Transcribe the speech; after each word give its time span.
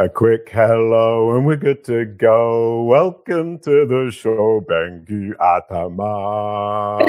A 0.00 0.08
quick 0.08 0.48
hello 0.52 1.34
and 1.34 1.44
we're 1.44 1.56
good 1.56 1.82
to 1.86 2.04
go. 2.04 2.84
Welcome 2.84 3.58
to 3.58 3.84
the 3.84 4.12
show, 4.12 4.60
Bengu 4.60 5.32
Atamer. 5.38 7.04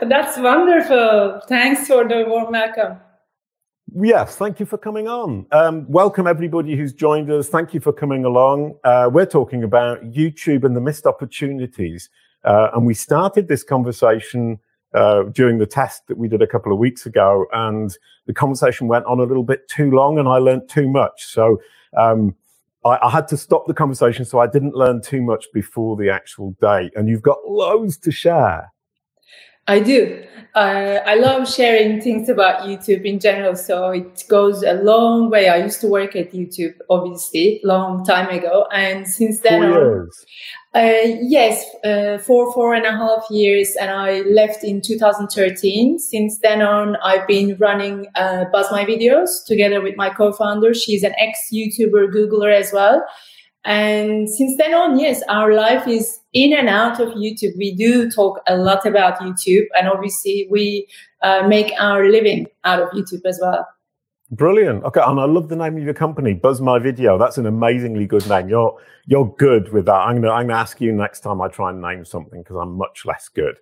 That's 0.08 0.38
wonderful. 0.38 1.40
Thanks 1.48 1.88
for 1.88 2.06
the 2.06 2.24
warm 2.24 2.52
welcome. 2.52 2.98
Yes, 3.96 4.36
thank 4.36 4.60
you 4.60 4.66
for 4.66 4.78
coming 4.78 5.08
on. 5.08 5.46
Um, 5.50 5.90
welcome 5.90 6.28
everybody 6.28 6.76
who's 6.76 6.92
joined 6.92 7.32
us. 7.32 7.48
Thank 7.48 7.74
you 7.74 7.80
for 7.80 7.92
coming 7.92 8.24
along. 8.24 8.76
Uh, 8.84 9.10
we're 9.12 9.26
talking 9.26 9.64
about 9.64 10.04
YouTube 10.12 10.62
and 10.62 10.76
the 10.76 10.80
missed 10.80 11.04
opportunities. 11.04 12.08
Uh, 12.44 12.68
and 12.74 12.86
we 12.86 12.94
started 12.94 13.48
this 13.48 13.64
conversation 13.64 14.60
uh, 14.96 15.24
during 15.24 15.58
the 15.58 15.66
test 15.66 16.06
that 16.08 16.16
we 16.16 16.26
did 16.26 16.42
a 16.42 16.46
couple 16.46 16.72
of 16.72 16.78
weeks 16.78 17.04
ago, 17.06 17.46
and 17.52 17.96
the 18.26 18.32
conversation 18.32 18.88
went 18.88 19.04
on 19.04 19.20
a 19.20 19.24
little 19.24 19.44
bit 19.44 19.68
too 19.68 19.90
long, 19.90 20.18
and 20.18 20.26
I 20.28 20.38
learned 20.38 20.68
too 20.68 20.88
much. 20.88 21.24
So 21.24 21.60
um, 21.96 22.34
I, 22.84 22.98
I, 23.02 23.10
had 23.10 23.28
to 23.28 23.36
stop 23.36 23.66
the 23.66 23.74
conversation, 23.74 24.24
so 24.24 24.38
I 24.38 24.46
didn't 24.46 24.74
learn 24.74 25.02
too 25.02 25.20
much 25.20 25.46
before 25.52 25.96
the 25.96 26.08
actual 26.10 26.56
date. 26.60 26.92
And 26.96 27.08
you've 27.08 27.22
got 27.22 27.38
loads 27.46 27.98
to 27.98 28.10
share. 28.10 28.72
I 29.66 29.80
do. 29.80 30.22
Uh, 30.54 31.00
I 31.04 31.16
love 31.16 31.52
sharing 31.52 32.00
things 32.00 32.30
about 32.30 32.62
YouTube 32.62 33.04
in 33.04 33.20
general, 33.20 33.56
so 33.56 33.90
it 33.90 34.24
goes 34.26 34.62
a 34.62 34.72
long 34.72 35.28
way. 35.28 35.50
I 35.50 35.58
used 35.58 35.82
to 35.82 35.86
work 35.86 36.16
at 36.16 36.32
YouTube, 36.32 36.74
obviously, 36.88 37.60
long 37.62 38.06
time 38.06 38.30
ago, 38.30 38.66
and 38.72 39.06
since 39.06 39.40
then 39.40 39.60
Four 39.60 39.82
years. 39.82 40.24
Uh, 40.74 41.18
yes, 41.20 41.62
uh, 41.84 42.16
for 42.18 42.52
four 42.54 42.74
and 42.74 42.86
a 42.86 42.92
half 42.92 43.26
years, 43.30 43.76
and 43.78 43.90
I 43.90 44.20
left 44.20 44.64
in 44.64 44.80
2013. 44.80 45.98
Since 45.98 46.38
then 46.38 46.62
on, 46.62 46.96
I've 47.04 47.26
been 47.26 47.56
running 47.58 48.06
uh, 48.14 48.46
Buzz 48.50 48.70
My 48.70 48.86
Videos 48.86 49.44
together 49.46 49.82
with 49.82 49.96
my 49.98 50.08
co-founder. 50.08 50.72
She's 50.72 51.02
an 51.02 51.14
ex-YouTuber, 51.18 52.14
Googler 52.14 52.54
as 52.54 52.72
well. 52.72 53.06
And 53.66 54.30
since 54.30 54.56
then 54.56 54.72
on, 54.74 54.98
yes, 54.98 55.22
our 55.28 55.52
life 55.52 55.88
is 55.88 56.20
in 56.36 56.52
and 56.52 56.68
out 56.68 57.00
of 57.00 57.08
YouTube. 57.14 57.56
We 57.56 57.74
do 57.74 58.10
talk 58.10 58.40
a 58.46 58.56
lot 58.56 58.84
about 58.84 59.18
YouTube, 59.20 59.64
and 59.76 59.88
obviously, 59.88 60.46
we 60.50 60.86
uh, 61.22 61.48
make 61.48 61.72
our 61.78 62.08
living 62.08 62.46
out 62.64 62.80
of 62.82 62.90
YouTube 62.90 63.24
as 63.24 63.38
well. 63.42 63.66
Brilliant. 64.30 64.84
Okay, 64.84 65.00
and 65.04 65.18
I 65.18 65.24
love 65.24 65.48
the 65.48 65.56
name 65.56 65.78
of 65.78 65.82
your 65.82 65.94
company, 65.94 66.34
Buzz 66.34 66.60
My 66.60 66.78
Video. 66.78 67.16
That's 67.16 67.38
an 67.38 67.46
amazingly 67.46 68.06
good 68.06 68.28
name. 68.28 68.48
You're 68.48 68.76
you're 69.06 69.34
good 69.38 69.72
with 69.72 69.86
that. 69.86 69.94
I'm 69.94 70.20
gonna 70.20 70.32
I'm 70.32 70.48
gonna 70.48 70.60
ask 70.60 70.80
you 70.80 70.92
next 70.92 71.20
time 71.20 71.40
I 71.40 71.48
try 71.48 71.70
and 71.70 71.80
name 71.80 72.04
something 72.04 72.42
because 72.42 72.56
I'm 72.56 72.76
much 72.76 73.06
less 73.06 73.28
good. 73.28 73.56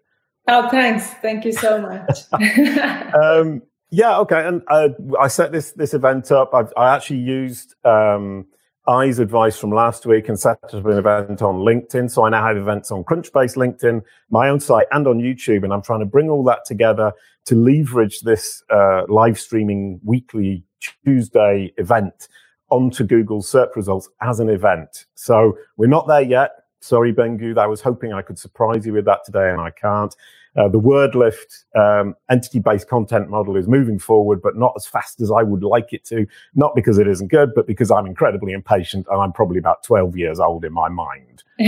Oh, 0.48 0.68
thanks. 0.68 1.10
Thank 1.22 1.44
you 1.44 1.52
so 1.52 1.80
much. 1.80 2.20
um, 3.14 3.62
yeah. 3.90 4.18
Okay. 4.18 4.46
And 4.46 4.62
uh, 4.68 4.88
I 5.20 5.28
set 5.28 5.52
this 5.52 5.72
this 5.72 5.94
event 5.94 6.32
up. 6.32 6.52
I've, 6.52 6.72
I 6.76 6.94
actually 6.94 7.20
used 7.20 7.76
um, 7.84 8.46
I's 8.86 9.18
advice 9.18 9.56
from 9.56 9.70
last 9.70 10.04
week 10.04 10.28
and 10.28 10.38
set 10.38 10.58
up 10.62 10.72
an 10.72 10.98
event 10.98 11.40
on 11.40 11.56
LinkedIn. 11.56 12.10
So 12.10 12.26
I 12.26 12.28
now 12.28 12.46
have 12.46 12.58
events 12.58 12.90
on 12.90 13.02
Crunchbase, 13.02 13.56
LinkedIn, 13.56 14.02
my 14.28 14.50
own 14.50 14.60
site, 14.60 14.86
and 14.92 15.06
on 15.06 15.18
YouTube. 15.18 15.64
And 15.64 15.72
I'm 15.72 15.80
trying 15.80 16.00
to 16.00 16.06
bring 16.06 16.28
all 16.28 16.44
that 16.44 16.66
together 16.66 17.12
to 17.46 17.54
leverage 17.54 18.20
this 18.20 18.62
uh, 18.70 19.04
live 19.08 19.40
streaming 19.40 20.00
weekly 20.04 20.64
Tuesday 21.04 21.72
event 21.78 22.28
onto 22.68 23.04
Google 23.04 23.40
search 23.40 23.70
results 23.74 24.10
as 24.20 24.40
an 24.40 24.50
event. 24.50 25.06
So 25.14 25.56
we're 25.78 25.86
not 25.86 26.06
there 26.06 26.22
yet. 26.22 26.50
Sorry, 26.80 27.14
Bengu. 27.14 27.56
I 27.56 27.66
was 27.66 27.80
hoping 27.80 28.12
I 28.12 28.20
could 28.20 28.38
surprise 28.38 28.84
you 28.84 28.92
with 28.92 29.06
that 29.06 29.24
today, 29.24 29.48
and 29.48 29.60
I 29.60 29.70
can't. 29.70 30.14
Uh, 30.56 30.68
the 30.68 30.80
WordLift 30.80 31.64
um, 31.74 32.14
entity-based 32.30 32.88
content 32.88 33.28
model 33.28 33.56
is 33.56 33.66
moving 33.66 33.98
forward, 33.98 34.40
but 34.40 34.56
not 34.56 34.72
as 34.76 34.86
fast 34.86 35.20
as 35.20 35.30
I 35.30 35.42
would 35.42 35.62
like 35.62 35.92
it 35.92 36.04
to. 36.06 36.26
Not 36.54 36.74
because 36.74 36.98
it 36.98 37.08
isn't 37.08 37.28
good, 37.28 37.52
but 37.54 37.66
because 37.66 37.90
I'm 37.90 38.06
incredibly 38.06 38.52
impatient, 38.52 39.06
and 39.10 39.20
I'm 39.20 39.32
probably 39.32 39.58
about 39.58 39.82
12 39.82 40.16
years 40.16 40.38
old 40.38 40.64
in 40.64 40.72
my 40.72 40.88
mind. 40.88 41.42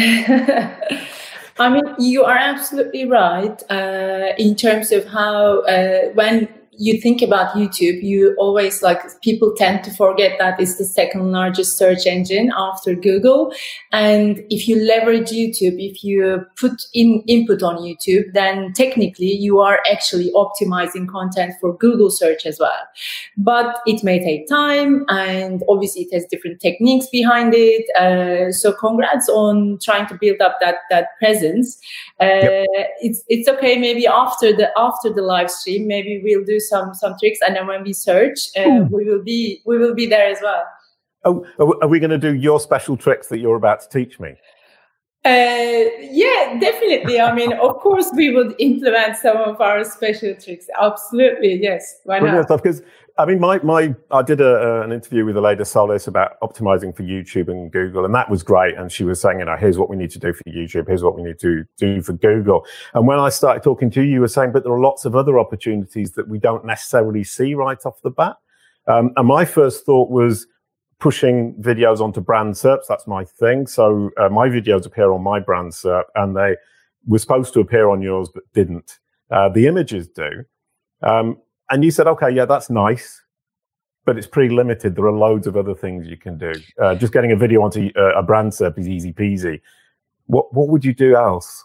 I 1.59 1.71
mean, 1.71 1.85
you 1.99 2.23
are 2.25 2.37
absolutely 2.37 3.07
right 3.07 3.63
uh, 3.71 4.35
in 4.39 4.55
terms 4.55 4.93
of 4.93 5.07
how 5.07 5.63
uh, 5.63 6.11
when 6.13 6.49
you 6.79 7.01
think 7.01 7.23
about 7.23 7.55
YouTube, 7.55 8.03
you 8.03 8.35
always 8.39 8.83
like 8.83 9.01
people 9.23 9.55
tend 9.57 9.85
to 9.85 9.91
forget 9.91 10.39
that 10.39 10.61
it's 10.61 10.79
the 10.79 10.85
second 10.85 11.33
largest 11.33 11.79
search 11.79 12.07
engine 12.07 12.53
after 12.57 12.95
Google. 12.95 13.53
And 13.93 14.45
if 14.51 14.69
you 14.69 14.77
leverage 14.77 15.31
YouTube, 15.31 15.77
if 15.79 16.05
you 16.05 16.45
put 16.57 16.83
in 16.93 17.23
input 17.27 17.63
on 17.63 17.77
YouTube, 17.79 18.33
then 18.35 18.73
technically 18.75 19.33
you 19.33 19.61
are 19.61 19.81
actually 19.91 20.31
optimizing 20.35 21.09
content 21.09 21.55
for 21.61 21.77
Google 21.77 22.11
search 22.11 22.47
as 22.47 22.59
well. 22.61 22.79
But 23.37 23.79
it 23.87 24.05
may 24.05 24.19
take 24.19 24.49
time 24.49 25.05
and 25.09 25.63
obviously 25.69 26.03
it 26.03 26.15
has 26.15 26.27
different 26.27 26.61
techniques 26.61 27.07
behind 27.11 27.55
it. 27.55 27.85
Uh, 27.99 28.53
so 28.53 28.73
congrats 28.73 29.29
on 29.29 29.79
trying 29.83 30.07
to 30.09 30.15
build 30.21 30.41
up 30.41 30.57
that, 30.61 30.77
that 30.91 31.19
presence. 31.19 31.79
Uh, 32.21 32.25
yep. 32.27 32.67
it's, 33.01 33.23
it's 33.29 33.49
okay. 33.49 33.79
Maybe 33.79 34.07
after 34.07 34.53
the, 34.53 34.71
after 34.77 35.13
the 35.13 35.23
live 35.23 35.51
stream, 35.51 35.87
maybe 35.87 36.21
we'll 36.23 36.45
do 36.45 36.61
some 36.69 36.95
some 36.95 37.15
tricks, 37.19 37.39
and 37.47 37.57
then 37.57 37.67
when 37.67 37.83
we 37.83 37.93
search, 37.93 38.39
uh, 38.57 38.85
we 38.91 39.05
will 39.05 39.23
be 39.23 39.63
we 39.67 39.79
will 39.79 39.95
be 39.95 40.07
there 40.07 40.29
as 40.29 40.39
well. 40.43 40.63
Oh, 41.25 41.45
are 41.83 41.89
we 41.89 41.99
going 41.99 42.11
to 42.11 42.19
do 42.19 42.35
your 42.35 42.61
special 42.61 42.97
tricks 42.97 43.27
that 43.29 43.39
you're 43.39 43.57
about 43.57 43.81
to 43.81 43.89
teach 43.89 44.21
me? 44.21 44.35
Uh, 45.27 45.91
yeah, 46.13 46.57
definitely. 46.61 47.21
I 47.21 47.35
mean, 47.35 47.53
of 47.55 47.79
course, 47.79 48.09
we 48.15 48.33
would 48.33 48.55
implement 48.61 49.17
some 49.17 49.39
of 49.39 49.61
our 49.61 49.83
special 49.83 50.37
tricks. 50.37 50.67
Absolutely, 50.81 51.61
yes. 51.61 52.01
Why 52.05 52.21
not? 52.21 52.47
Because 52.47 52.81
I 53.19 53.25
mean, 53.25 53.41
my 53.41 53.59
my 53.65 53.93
I 54.13 54.23
did 54.23 54.41
a, 54.41 54.83
an 54.83 54.93
interview 54.93 55.25
with 55.25 55.37
Aleyda 55.37 55.65
Solis 55.65 56.07
about 56.07 56.39
optimizing 56.43 56.95
for 56.95 57.03
YouTube 57.03 57.49
and 57.49 57.73
Google, 57.73 58.05
and 58.05 58.15
that 58.15 58.31
was 58.31 58.45
great. 58.45 58.77
And 58.77 58.93
she 58.93 59.03
was 59.03 59.21
saying, 59.21 59.41
you 59.41 59.47
know, 59.47 59.57
here's 59.57 59.79
what 59.79 59.91
we 59.91 59.97
need 59.97 60.11
to 60.11 60.21
do 60.21 60.33
for 60.33 60.45
YouTube, 60.45 60.87
here's 60.87 61.03
what 61.03 61.17
we 61.17 61.25
need 61.25 61.41
to 61.41 61.65
do 61.77 62.03
for 62.03 62.13
Google. 62.13 62.65
And 62.95 63.09
when 63.09 63.19
I 63.19 63.31
started 63.31 63.65
talking 63.65 63.91
to 63.93 64.03
you, 64.03 64.13
you 64.13 64.21
were 64.21 64.29
saying, 64.29 64.53
but 64.53 64.63
there 64.63 64.73
are 64.73 64.81
lots 64.81 65.05
of 65.07 65.17
other 65.17 65.41
opportunities 65.41 66.13
that 66.13 66.29
we 66.29 66.39
don't 66.39 66.65
necessarily 66.65 67.25
see 67.25 67.55
right 67.55 67.85
off 67.85 68.01
the 68.03 68.11
bat. 68.11 68.37
Um, 68.87 69.11
and 69.17 69.27
my 69.27 69.45
first 69.45 69.85
thought 69.85 70.09
was 70.09 70.47
pushing 70.99 71.55
videos 71.61 72.01
onto 72.01 72.21
brand 72.21 72.55
SERPs. 72.55 72.87
That's 72.89 73.07
my 73.07 73.25
thing. 73.25 73.67
So 73.67 74.11
uh, 74.17 74.29
my 74.29 74.49
videos 74.49 74.87
appear 74.87 75.13
on 75.13 75.23
my 75.23 75.41
brand 75.41 75.73
SERP, 75.73 76.05
and 76.15 76.37
they 76.37 76.57
were 77.07 77.19
supposed 77.19 77.53
to 77.55 77.61
appear 77.61 77.89
on 77.89 78.03
yours, 78.03 78.29
but 78.33 78.45
didn't. 78.55 78.99
Uh, 79.31 79.49
the 79.49 79.67
images 79.67 80.09
do. 80.09 80.45
Um, 81.03 81.39
and 81.71 81.85
you 81.85 81.91
said, 81.91 82.07
okay, 82.07 82.31
yeah, 82.31 82.45
that's 82.45 82.71
nice, 82.71 83.23
but 84.05 84.17
it's 84.17 84.27
pretty 84.27 84.55
limited. 84.55 84.97
There 84.97 85.05
are 85.07 85.13
loads 85.13 85.47
of 85.47 85.57
other 85.57 85.75
things 85.75 86.07
you 86.07 86.17
can 86.17 86.39
do. 86.39 86.53
Uh, 86.81 86.95
just 86.95 87.13
getting 87.13 87.33
a 87.33 87.37
video 87.37 87.63
onto 87.63 87.91
uh, 87.97 88.15
a 88.17 88.23
brand 88.23 88.53
SERP 88.53 88.79
is 88.79 88.89
easy 88.89 89.13
peasy. 89.13 89.61
What 90.27 90.53
what 90.55 90.69
would 90.69 90.85
you 90.85 90.95
do 90.95 91.15
else? 91.17 91.65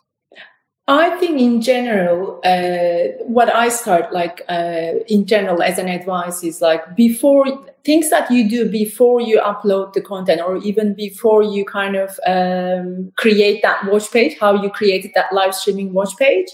I 0.88 1.12
think 1.20 1.40
in 1.40 1.62
general, 1.62 2.41
uh, 2.44 3.24
what 3.24 3.53
I 3.53 3.70
start 3.70 4.12
like 4.12 4.41
uh, 4.50 4.94
in 5.08 5.25
general 5.25 5.62
as 5.62 5.78
an 5.78 5.88
advice 5.88 6.44
is 6.44 6.62
like 6.62 6.96
before 6.96 7.46
things 7.84 8.09
that 8.09 8.30
you 8.31 8.50
do 8.50 8.69
before 8.69 9.22
you 9.22 9.40
upload 9.40 9.94
the 9.94 10.02
content 10.02 10.42
or 10.42 10.58
even 10.58 10.94
before 10.94 11.44
you 11.44 11.66
kind 11.66 11.96
of 11.96 12.19
um, 12.28 13.12
create 13.18 13.62
that 13.62 13.86
watch 13.86 14.12
page, 14.12 14.38
how 14.40 14.62
you 14.62 14.69
created 14.69 15.12
that 15.16 15.34
live 15.34 15.56
streaming 15.56 15.94
watch 15.94 16.16
page 16.18 16.47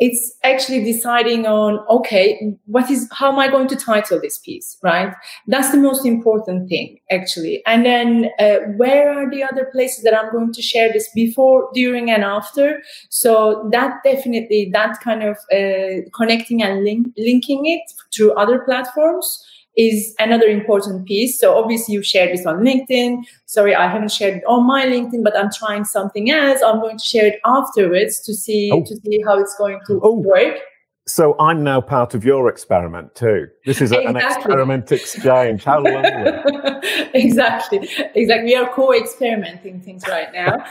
it's 0.00 0.34
actually 0.44 0.82
deciding 0.82 1.46
on 1.46 1.78
okay 1.90 2.54
what 2.64 2.90
is 2.90 3.06
how 3.12 3.30
am 3.30 3.38
i 3.38 3.48
going 3.48 3.68
to 3.68 3.76
title 3.76 4.18
this 4.20 4.38
piece 4.38 4.78
right? 4.82 5.14
That's 5.46 5.70
the 5.70 5.76
most 5.76 6.06
important 6.06 6.68
thing 6.68 6.98
actually. 7.10 7.62
And 7.66 7.84
then 7.84 8.30
uh, 8.38 8.56
where 8.76 9.12
are 9.12 9.30
the 9.30 9.42
other 9.42 9.66
places 9.66 10.02
that 10.04 10.14
i'm 10.16 10.32
going 10.32 10.52
to 10.52 10.62
share 10.62 10.92
this 10.92 11.08
before 11.14 11.68
during 11.74 12.10
and 12.10 12.24
after? 12.24 12.82
So 13.10 13.68
that 13.72 14.02
definitely 14.04 14.70
that 14.72 15.00
kind 15.00 15.22
of 15.22 15.36
uh, 15.52 16.08
connecting 16.14 16.62
and 16.62 16.84
link, 16.84 17.08
linking 17.18 17.66
it 17.66 17.82
through 18.14 18.32
other 18.32 18.60
platforms 18.60 19.44
is 19.76 20.14
another 20.18 20.46
important 20.46 21.06
piece. 21.06 21.38
So 21.38 21.56
obviously 21.56 21.94
you 21.94 22.02
shared 22.02 22.36
this 22.36 22.46
on 22.46 22.58
LinkedIn. 22.58 23.22
Sorry, 23.46 23.74
I 23.74 23.88
haven't 23.88 24.12
shared 24.12 24.38
it 24.38 24.44
on 24.46 24.66
my 24.66 24.86
LinkedIn, 24.86 25.22
but 25.22 25.36
I'm 25.36 25.50
trying 25.52 25.84
something 25.84 26.30
else. 26.30 26.60
I'm 26.62 26.80
going 26.80 26.98
to 26.98 27.04
share 27.04 27.26
it 27.26 27.40
afterwards 27.44 28.20
to 28.20 28.34
see 28.34 28.70
oh. 28.72 28.82
to 28.84 28.96
see 28.96 29.22
how 29.26 29.38
it's 29.38 29.54
going 29.56 29.80
to 29.86 30.00
oh. 30.02 30.14
work. 30.14 30.58
So 31.06 31.34
I'm 31.40 31.64
now 31.64 31.80
part 31.80 32.14
of 32.14 32.24
your 32.24 32.48
experiment 32.48 33.14
too. 33.16 33.48
This 33.66 33.80
is 33.80 33.90
a, 33.90 34.00
exactly. 34.00 34.20
an 34.20 34.28
experiment 34.28 34.92
exchange. 34.92 35.64
How 35.64 35.82
lovely! 35.82 36.80
exactly, 37.14 37.88
exactly. 38.14 38.44
We 38.44 38.54
are 38.54 38.68
co-experimenting 38.72 39.80
things 39.80 40.04
right 40.06 40.28
now. 40.32 40.64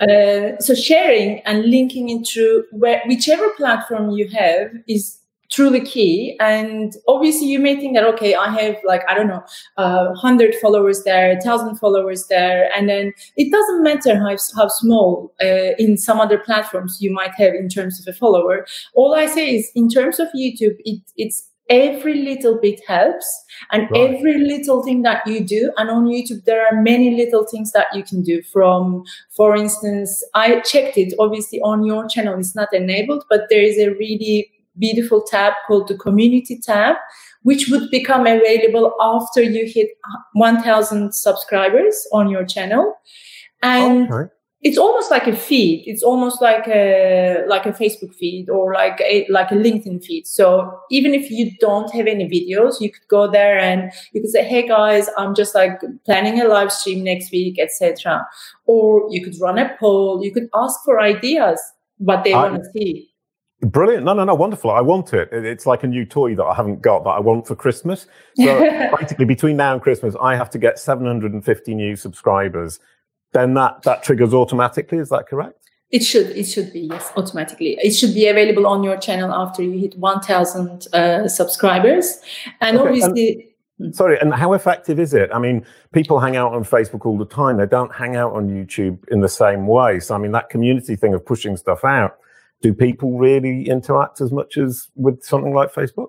uh, 0.00 0.58
so 0.58 0.74
sharing 0.74 1.40
and 1.40 1.66
linking 1.66 2.08
into 2.08 2.64
where 2.72 3.02
whichever 3.06 3.48
platform 3.50 4.10
you 4.10 4.28
have 4.30 4.72
is 4.88 5.18
truly 5.54 5.80
key. 5.80 6.36
And 6.40 6.94
obviously, 7.06 7.46
you 7.46 7.60
may 7.60 7.76
think 7.76 7.94
that, 7.94 8.04
okay, 8.04 8.34
I 8.34 8.50
have 8.50 8.76
like, 8.84 9.02
I 9.08 9.14
don't 9.14 9.28
know, 9.28 9.44
uh, 9.76 10.06
100 10.08 10.56
followers 10.56 11.04
there, 11.04 11.34
1,000 11.34 11.76
followers 11.76 12.26
there. 12.26 12.68
And 12.76 12.88
then 12.88 13.12
it 13.36 13.52
doesn't 13.52 13.82
matter 13.82 14.18
how, 14.18 14.36
how 14.56 14.68
small 14.68 15.32
uh, 15.40 15.76
in 15.78 15.96
some 15.96 16.20
other 16.20 16.38
platforms 16.38 16.98
you 17.00 17.12
might 17.12 17.34
have 17.36 17.54
in 17.54 17.68
terms 17.68 18.00
of 18.00 18.12
a 18.12 18.16
follower. 18.16 18.66
All 18.94 19.14
I 19.14 19.26
say 19.26 19.56
is, 19.56 19.70
in 19.74 19.88
terms 19.88 20.18
of 20.18 20.28
YouTube, 20.36 20.76
it, 20.84 21.00
it's 21.16 21.48
every 21.70 22.14
little 22.14 22.58
bit 22.60 22.78
helps 22.86 23.26
and 23.72 23.90
right. 23.90 24.14
every 24.14 24.38
little 24.38 24.82
thing 24.82 25.00
that 25.00 25.26
you 25.26 25.40
do 25.40 25.72
and 25.78 25.88
on 25.88 26.04
youtube 26.04 26.44
there 26.44 26.62
are 26.62 26.82
many 26.82 27.16
little 27.16 27.46
things 27.46 27.72
that 27.72 27.86
you 27.94 28.02
can 28.04 28.22
do 28.22 28.42
from 28.52 29.02
for 29.34 29.56
instance 29.56 30.22
i 30.34 30.60
checked 30.60 30.98
it 30.98 31.14
obviously 31.18 31.58
on 31.62 31.82
your 31.82 32.06
channel 32.06 32.38
it's 32.38 32.54
not 32.54 32.68
enabled 32.74 33.24
but 33.30 33.46
there 33.48 33.62
is 33.62 33.78
a 33.78 33.88
really 33.92 34.46
beautiful 34.78 35.22
tab 35.22 35.52
called 35.66 35.88
the 35.88 35.96
community 35.96 36.58
tab 36.58 36.96
which 37.44 37.68
would 37.68 37.90
become 37.90 38.26
available 38.26 38.94
after 39.00 39.42
you 39.42 39.70
hit 39.70 39.90
1000 40.32 41.14
subscribers 41.14 42.06
on 42.12 42.30
your 42.30 42.44
channel. 42.44 42.94
And 43.62 44.10
okay. 44.10 44.32
it's 44.62 44.78
almost 44.78 45.10
like 45.10 45.26
a 45.26 45.36
feed. 45.36 45.84
It's 45.86 46.02
almost 46.02 46.40
like 46.40 46.66
a 46.66 47.44
like 47.46 47.66
a 47.66 47.72
facebook 47.72 48.14
feed 48.14 48.48
or 48.48 48.72
like 48.72 48.98
a 49.02 49.26
like 49.28 49.50
a 49.50 49.56
linkedin 49.56 50.02
feed. 50.02 50.26
So 50.26 50.80
even 50.90 51.12
if 51.12 51.30
you 51.30 51.50
don't 51.60 51.92
have 51.92 52.06
any 52.06 52.26
videos 52.26 52.80
you 52.80 52.90
could 52.90 53.08
go 53.08 53.30
there 53.30 53.58
and 53.58 53.92
you 54.12 54.22
could 54.22 54.30
say 54.30 54.44
hey 54.44 54.66
guys 54.66 55.08
i'm 55.18 55.34
just 55.34 55.54
like 55.54 55.80
planning 56.04 56.40
a 56.40 56.48
live 56.48 56.72
stream 56.72 57.04
next 57.04 57.30
week 57.30 57.58
etc 57.58 58.26
or 58.66 59.06
you 59.10 59.22
could 59.22 59.38
run 59.40 59.58
a 59.58 59.76
poll. 59.78 60.24
You 60.24 60.32
could 60.32 60.48
ask 60.54 60.80
for 60.84 61.00
ideas 61.00 61.60
what 61.98 62.24
they 62.24 62.32
want 62.32 62.56
to 62.56 62.70
see 62.72 63.13
Brilliant. 63.64 64.04
No, 64.04 64.12
no, 64.12 64.24
no. 64.24 64.34
Wonderful. 64.34 64.70
I 64.70 64.80
want 64.80 65.12
it. 65.14 65.28
It's 65.32 65.66
like 65.66 65.84
a 65.84 65.86
new 65.86 66.04
toy 66.04 66.34
that 66.34 66.44
I 66.44 66.54
haven't 66.54 66.82
got 66.82 67.04
that 67.04 67.10
I 67.10 67.20
want 67.20 67.46
for 67.46 67.54
Christmas. 67.54 68.06
So 68.36 68.58
practically 68.94 69.24
between 69.24 69.56
now 69.56 69.72
and 69.72 69.82
Christmas, 69.82 70.14
I 70.20 70.36
have 70.36 70.50
to 70.50 70.58
get 70.58 70.78
750 70.78 71.74
new 71.74 71.96
subscribers 71.96 72.80
then 73.34 73.54
that 73.54 73.82
that 73.82 74.02
triggers 74.02 74.32
automatically. 74.32 74.98
Is 74.98 75.10
that 75.10 75.26
correct? 75.28 75.58
It 75.90 76.02
should. 76.02 76.30
It 76.30 76.44
should 76.44 76.72
be 76.72 76.88
yes, 76.90 77.12
automatically. 77.16 77.76
It 77.82 77.90
should 77.90 78.14
be 78.14 78.26
available 78.26 78.66
on 78.66 78.82
your 78.82 78.96
channel 78.96 79.32
after 79.32 79.62
you 79.62 79.78
hit 79.78 79.98
one 79.98 80.20
thousand 80.20 80.86
uh, 80.94 81.28
subscribers, 81.28 82.18
and 82.60 82.78
okay, 82.78 82.86
obviously. 82.86 83.50
And, 83.80 83.94
sorry, 83.94 84.18
and 84.20 84.32
how 84.32 84.52
effective 84.52 85.00
is 85.00 85.12
it? 85.14 85.30
I 85.34 85.40
mean, 85.40 85.66
people 85.92 86.20
hang 86.20 86.36
out 86.36 86.54
on 86.54 86.64
Facebook 86.64 87.04
all 87.04 87.18
the 87.18 87.26
time. 87.26 87.56
They 87.56 87.66
don't 87.66 87.92
hang 87.92 88.14
out 88.14 88.32
on 88.32 88.48
YouTube 88.48 88.98
in 89.08 89.20
the 89.20 89.28
same 89.28 89.66
way. 89.66 89.98
So, 89.98 90.14
I 90.14 90.18
mean, 90.18 90.30
that 90.30 90.48
community 90.48 90.94
thing 90.94 91.12
of 91.12 91.26
pushing 91.26 91.56
stuff 91.56 91.84
out. 91.84 92.16
Do 92.64 92.72
people 92.72 93.18
really 93.18 93.68
interact 93.68 94.22
as 94.22 94.32
much 94.32 94.56
as 94.56 94.88
with 94.96 95.22
something 95.22 95.52
like 95.52 95.70
Facebook? 95.70 96.08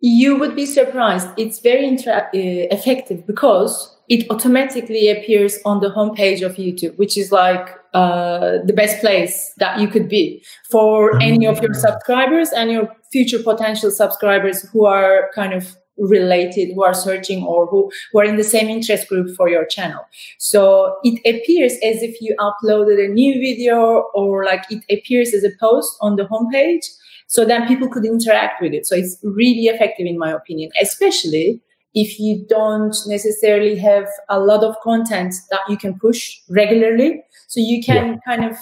You 0.00 0.38
would 0.38 0.54
be 0.54 0.66
surprised. 0.66 1.28
It's 1.38 1.60
very 1.60 1.86
intra- 1.86 2.28
uh, 2.34 2.76
effective 2.76 3.26
because 3.26 3.72
it 4.10 4.30
automatically 4.30 5.08
appears 5.08 5.58
on 5.64 5.80
the 5.80 5.88
homepage 5.88 6.44
of 6.44 6.56
YouTube, 6.56 6.98
which 6.98 7.16
is 7.16 7.32
like 7.32 7.70
uh, 7.94 8.58
the 8.66 8.74
best 8.74 9.00
place 9.00 9.54
that 9.56 9.80
you 9.80 9.88
could 9.88 10.10
be 10.10 10.44
for 10.70 11.18
any 11.22 11.46
of 11.46 11.62
your 11.62 11.72
subscribers 11.72 12.50
and 12.50 12.70
your 12.70 12.94
future 13.10 13.42
potential 13.42 13.90
subscribers 13.90 14.60
who 14.68 14.84
are 14.84 15.30
kind 15.34 15.54
of 15.54 15.74
related, 15.98 16.72
who 16.74 16.82
are 16.82 16.94
searching 16.94 17.44
or 17.44 17.66
who, 17.66 17.90
who 18.12 18.20
are 18.20 18.24
in 18.24 18.36
the 18.36 18.44
same 18.44 18.68
interest 18.68 19.08
group 19.08 19.34
for 19.36 19.48
your 19.48 19.64
channel. 19.64 20.00
So 20.38 20.96
it 21.04 21.20
appears 21.20 21.72
as 21.74 22.02
if 22.02 22.20
you 22.20 22.34
uploaded 22.38 23.04
a 23.04 23.08
new 23.08 23.34
video 23.34 24.10
or 24.14 24.44
like 24.44 24.64
it 24.70 24.84
appears 24.90 25.32
as 25.34 25.44
a 25.44 25.50
post 25.60 25.96
on 26.00 26.16
the 26.16 26.24
homepage. 26.24 26.84
So 27.26 27.44
then 27.44 27.66
people 27.66 27.88
could 27.88 28.04
interact 28.04 28.60
with 28.60 28.74
it. 28.74 28.86
So 28.86 28.94
it's 28.94 29.18
really 29.22 29.66
effective 29.66 30.06
in 30.06 30.18
my 30.18 30.30
opinion, 30.30 30.70
especially 30.80 31.60
if 31.94 32.18
you 32.18 32.44
don't 32.48 32.96
necessarily 33.06 33.76
have 33.76 34.08
a 34.28 34.40
lot 34.40 34.64
of 34.64 34.74
content 34.82 35.34
that 35.50 35.60
you 35.68 35.76
can 35.76 35.98
push 35.98 36.38
regularly. 36.48 37.22
So 37.46 37.60
you 37.60 37.82
can 37.82 38.14
yeah. 38.14 38.16
kind 38.26 38.44
of 38.50 38.56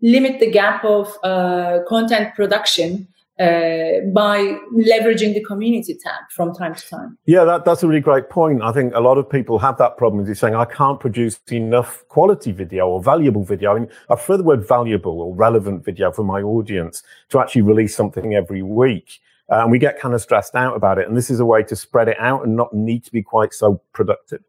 limit 0.00 0.40
the 0.40 0.50
gap 0.50 0.84
of 0.84 1.16
uh, 1.22 1.80
content 1.86 2.34
production 2.34 3.08
uh, 3.38 4.00
by 4.12 4.58
leveraging 4.74 5.34
the 5.34 5.42
community 5.46 5.96
tab 6.02 6.28
from 6.30 6.52
time 6.54 6.74
to 6.74 6.88
time. 6.88 7.16
Yeah, 7.26 7.44
that, 7.44 7.64
that's 7.64 7.82
a 7.82 7.88
really 7.88 8.00
great 8.00 8.30
point. 8.30 8.62
I 8.62 8.72
think 8.72 8.94
a 8.94 9.00
lot 9.00 9.16
of 9.16 9.30
people 9.30 9.58
have 9.60 9.78
that 9.78 9.96
problem. 9.96 10.24
They're 10.24 10.34
saying, 10.34 10.54
I 10.54 10.64
can't 10.64 10.98
produce 10.98 11.38
enough 11.50 12.04
quality 12.08 12.52
video 12.52 12.88
or 12.88 13.02
valuable 13.02 13.44
video. 13.44 13.72
I 13.76 13.78
mean, 13.80 13.88
I 14.10 14.14
prefer 14.14 14.38
the 14.38 14.42
word 14.42 14.66
valuable 14.66 15.20
or 15.20 15.34
relevant 15.34 15.84
video 15.84 16.10
for 16.10 16.24
my 16.24 16.40
audience 16.40 17.02
to 17.28 17.38
actually 17.38 17.62
release 17.62 17.94
something 17.94 18.34
every 18.34 18.62
week. 18.62 19.20
Uh, 19.50 19.62
and 19.62 19.70
we 19.70 19.78
get 19.78 19.98
kind 19.98 20.14
of 20.14 20.20
stressed 20.20 20.54
out 20.54 20.76
about 20.76 20.98
it. 20.98 21.08
And 21.08 21.16
this 21.16 21.30
is 21.30 21.40
a 21.40 21.46
way 21.46 21.62
to 21.62 21.76
spread 21.76 22.08
it 22.08 22.18
out 22.18 22.44
and 22.44 22.56
not 22.56 22.74
need 22.74 23.04
to 23.04 23.12
be 23.12 23.22
quite 23.22 23.54
so 23.54 23.80
productive. 23.92 24.42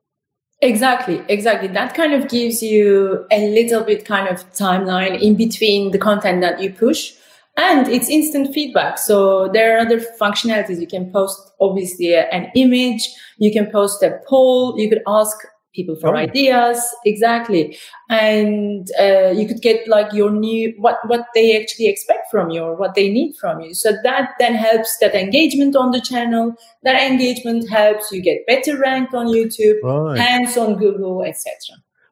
Exactly, 0.61 1.23
exactly. 1.29 1.69
That 1.69 1.93
kind 1.93 2.13
of 2.13 2.27
gives 2.27 2.61
you 2.61 3.25
a 3.31 3.47
little 3.47 3.83
bit 3.83 4.03
kind 4.03 4.27
of 4.27 4.51
timeline 4.51 5.21
in 5.21 5.35
between 5.35 5.91
the 5.91 5.97
content 5.97 6.41
that 6.41 6.61
you 6.61 6.73
push. 6.73 7.13
And 7.59 7.89
it's 7.89 8.09
instant 8.09 8.53
feedback. 8.53 8.97
So 8.97 9.49
there 9.49 9.75
are 9.75 9.79
other 9.79 9.99
functionalities. 9.99 10.79
You 10.79 10.87
can 10.87 11.11
post 11.11 11.37
obviously 11.59 12.15
an 12.15 12.49
image. 12.55 13.09
You 13.37 13.51
can 13.51 13.69
post 13.69 14.01
a 14.01 14.17
poll. 14.29 14.79
You 14.79 14.87
could 14.87 15.01
ask 15.05 15.37
people 15.75 15.95
for 15.95 16.15
oh. 16.15 16.17
ideas 16.17 16.81
exactly 17.05 17.77
and 18.09 18.89
uh, 18.99 19.29
you 19.29 19.47
could 19.47 19.61
get 19.61 19.87
like 19.87 20.11
your 20.13 20.31
new 20.31 20.73
what 20.77 20.97
what 21.05 21.25
they 21.35 21.59
actually 21.59 21.87
expect 21.87 22.29
from 22.31 22.49
you 22.49 22.61
or 22.61 22.75
what 22.75 22.95
they 22.95 23.07
need 23.09 23.35
from 23.39 23.59
you 23.59 23.73
so 23.73 23.93
that 24.03 24.31
then 24.39 24.55
helps 24.55 24.97
that 24.99 25.13
engagement 25.13 25.75
on 25.75 25.91
the 25.91 26.01
channel 26.01 26.55
that 26.83 26.99
engagement 26.99 27.69
helps 27.69 28.11
you 28.11 28.19
get 28.19 28.39
better 28.47 28.77
ranked 28.79 29.13
on 29.13 29.27
youtube 29.27 29.77
right. 29.83 30.17
hands 30.17 30.57
on 30.57 30.75
google 30.75 31.21
etc 31.23 31.53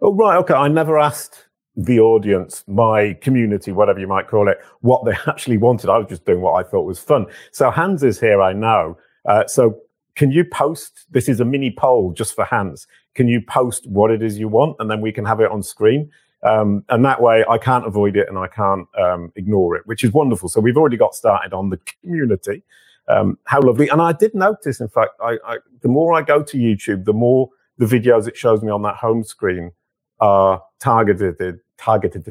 oh 0.03 0.13
right 0.13 0.37
okay 0.37 0.53
i 0.53 0.67
never 0.67 0.99
asked 0.99 1.46
the 1.77 1.99
audience, 1.99 2.63
my 2.67 3.13
community, 3.21 3.71
whatever 3.71 3.99
you 3.99 4.07
might 4.07 4.27
call 4.27 4.49
it, 4.49 4.57
what 4.81 5.05
they 5.05 5.13
actually 5.27 5.57
wanted. 5.57 5.89
I 5.89 5.97
was 5.99 6.07
just 6.09 6.25
doing 6.25 6.41
what 6.41 6.53
I 6.53 6.67
thought 6.67 6.83
was 6.83 6.99
fun. 6.99 7.27
So 7.51 7.69
Hans 7.69 8.03
is 8.03 8.19
here, 8.19 8.41
I 8.41 8.51
know. 8.51 8.97
Uh, 9.25 9.45
so 9.45 9.79
can 10.15 10.31
you 10.31 10.43
post? 10.43 11.05
This 11.11 11.29
is 11.29 11.39
a 11.39 11.45
mini 11.45 11.69
poll 11.71 12.11
just 12.11 12.35
for 12.35 12.43
Hans. 12.43 12.87
Can 13.13 13.27
you 13.27 13.39
post 13.39 13.87
what 13.87 14.09
it 14.09 14.23
is 14.23 14.39
you 14.39 14.47
want, 14.47 14.75
and 14.79 14.89
then 14.89 14.99
we 14.99 15.11
can 15.11 15.25
have 15.25 15.39
it 15.39 15.51
on 15.51 15.61
screen? 15.61 16.09
Um, 16.43 16.83
and 16.89 17.05
that 17.05 17.21
way, 17.21 17.45
I 17.47 17.57
can't 17.57 17.85
avoid 17.85 18.15
it 18.15 18.27
and 18.29 18.37
I 18.37 18.47
can't 18.47 18.87
um, 18.99 19.31
ignore 19.35 19.75
it, 19.75 19.85
which 19.85 20.03
is 20.03 20.11
wonderful. 20.11 20.49
So 20.49 20.59
we've 20.59 20.77
already 20.77 20.97
got 20.97 21.13
started 21.13 21.53
on 21.53 21.69
the 21.69 21.79
community. 22.01 22.63
Um, 23.07 23.37
how 23.45 23.61
lovely! 23.61 23.89
And 23.89 24.01
I 24.01 24.11
did 24.11 24.33
notice, 24.33 24.81
in 24.81 24.89
fact, 24.89 25.11
I, 25.21 25.37
I, 25.45 25.57
the 25.81 25.87
more 25.87 26.13
I 26.13 26.23
go 26.23 26.41
to 26.41 26.57
YouTube, 26.57 27.05
the 27.05 27.13
more 27.13 27.49
the 27.77 27.85
videos 27.85 28.27
it 28.27 28.35
shows 28.35 28.63
me 28.63 28.71
on 28.71 28.81
that 28.83 28.95
home 28.95 29.23
screen 29.23 29.71
are 30.19 30.63
targeted, 30.79 31.59
targeted, 31.77 32.27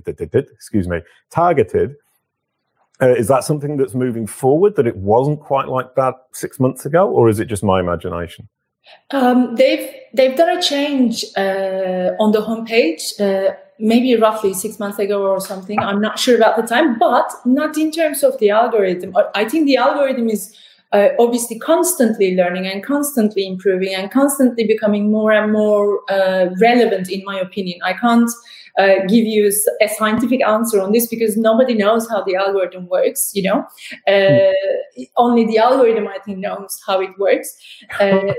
excuse 0.52 0.88
me, 0.88 1.00
targeted 1.30 1.96
uh, 3.02 3.14
is 3.14 3.28
that 3.28 3.44
something 3.44 3.76
that's 3.76 3.94
moving 3.94 4.26
forward 4.26 4.76
that 4.76 4.86
it 4.86 4.96
wasn't 4.96 5.40
quite 5.40 5.68
like 5.68 5.94
that 5.96 6.14
six 6.32 6.58
months 6.58 6.86
ago, 6.86 7.10
or 7.10 7.28
is 7.28 7.38
it 7.38 7.46
just 7.46 7.62
my 7.62 7.78
imagination? 7.78 8.48
Um, 9.10 9.54
they've 9.56 9.90
they've 10.14 10.36
done 10.36 10.56
a 10.56 10.62
change 10.62 11.24
uh, 11.36 12.12
on 12.18 12.32
the 12.32 12.40
homepage, 12.40 13.20
uh, 13.20 13.54
maybe 13.78 14.16
roughly 14.16 14.54
six 14.54 14.78
months 14.78 14.98
ago 14.98 15.22
or 15.26 15.40
something. 15.40 15.78
I'm 15.78 16.00
not 16.00 16.18
sure 16.18 16.36
about 16.36 16.56
the 16.56 16.62
time, 16.62 16.98
but 16.98 17.30
not 17.44 17.76
in 17.76 17.90
terms 17.90 18.22
of 18.22 18.38
the 18.38 18.50
algorithm. 18.50 19.14
I 19.34 19.44
think 19.44 19.66
the 19.66 19.76
algorithm 19.76 20.30
is 20.30 20.56
uh, 20.92 21.08
obviously 21.18 21.58
constantly 21.58 22.36
learning 22.36 22.66
and 22.66 22.84
constantly 22.84 23.46
improving 23.46 23.94
and 23.94 24.10
constantly 24.10 24.64
becoming 24.64 25.10
more 25.10 25.32
and 25.32 25.52
more 25.52 26.00
uh, 26.10 26.48
relevant. 26.60 27.10
In 27.10 27.24
my 27.24 27.38
opinion, 27.38 27.80
I 27.84 27.92
can't 27.92 28.30
uh, 28.78 28.96
give 29.08 29.24
you 29.24 29.50
a 29.80 29.88
scientific 29.88 30.44
answer 30.44 30.80
on 30.80 30.92
this 30.92 31.06
because 31.06 31.36
nobody 31.36 31.74
knows 31.74 32.08
how 32.08 32.22
the 32.22 32.36
algorithm 32.36 32.86
works. 32.88 33.32
You 33.34 33.42
know, 33.42 33.66
uh, 34.06 35.02
only 35.16 35.46
the 35.46 35.58
algorithm 35.58 36.06
I 36.08 36.18
think 36.24 36.38
knows 36.38 36.78
how 36.86 37.00
it 37.00 37.10
works. 37.18 37.56
Uh, 37.98 38.04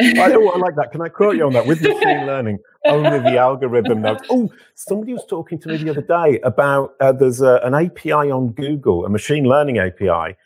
I, 0.00 0.32
I 0.32 0.56
like 0.58 0.76
that. 0.76 0.90
Can 0.92 1.00
I 1.00 1.08
quote 1.08 1.36
you 1.36 1.46
on 1.46 1.52
that? 1.54 1.66
With 1.66 1.82
machine 1.82 2.26
learning, 2.26 2.58
only 2.84 3.18
the 3.20 3.38
algorithm 3.38 4.02
knows. 4.02 4.20
Oh, 4.30 4.50
somebody 4.74 5.12
was 5.12 5.24
talking 5.26 5.58
to 5.60 5.68
me 5.68 5.78
the 5.78 5.90
other 5.90 6.02
day 6.02 6.40
about 6.40 6.94
uh, 7.00 7.12
there's 7.12 7.40
a, 7.40 7.60
an 7.64 7.74
API 7.74 8.30
on 8.30 8.52
Google, 8.52 9.06
a 9.06 9.08
machine 9.08 9.44
learning 9.44 9.78
API, 9.78 10.36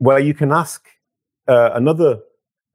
where 0.00 0.18
you 0.18 0.34
can 0.34 0.50
ask 0.52 0.86
uh, 1.46 1.70
another 1.74 2.18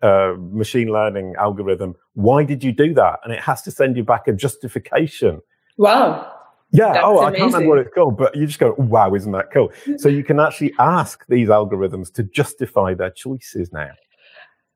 uh, 0.01 0.33
machine 0.39 0.89
learning 0.91 1.35
algorithm, 1.37 1.95
why 2.13 2.43
did 2.43 2.63
you 2.63 2.71
do 2.71 2.93
that? 2.93 3.19
And 3.23 3.33
it 3.33 3.41
has 3.41 3.61
to 3.63 3.71
send 3.71 3.97
you 3.97 4.03
back 4.03 4.27
a 4.27 4.33
justification 4.33 5.41
Wow. 5.77 6.31
Yeah. 6.71 6.93
That's 6.93 7.05
oh, 7.05 7.19
amazing. 7.19 7.27
I 7.27 7.37
can't 7.37 7.53
remember 7.53 7.69
what 7.69 7.79
it's 7.79 7.93
called, 7.93 8.17
but 8.17 8.35
you 8.35 8.47
just 8.47 8.59
go, 8.59 8.75
wow, 8.77 9.13
isn't 9.13 9.31
that 9.31 9.51
cool? 9.51 9.71
so 9.97 10.09
you 10.09 10.23
can 10.23 10.39
actually 10.39 10.73
ask 10.79 11.25
these 11.27 11.49
algorithms 11.49 12.11
to 12.13 12.23
justify 12.23 12.93
their 12.93 13.11
choices 13.11 13.71
now. 13.71 13.91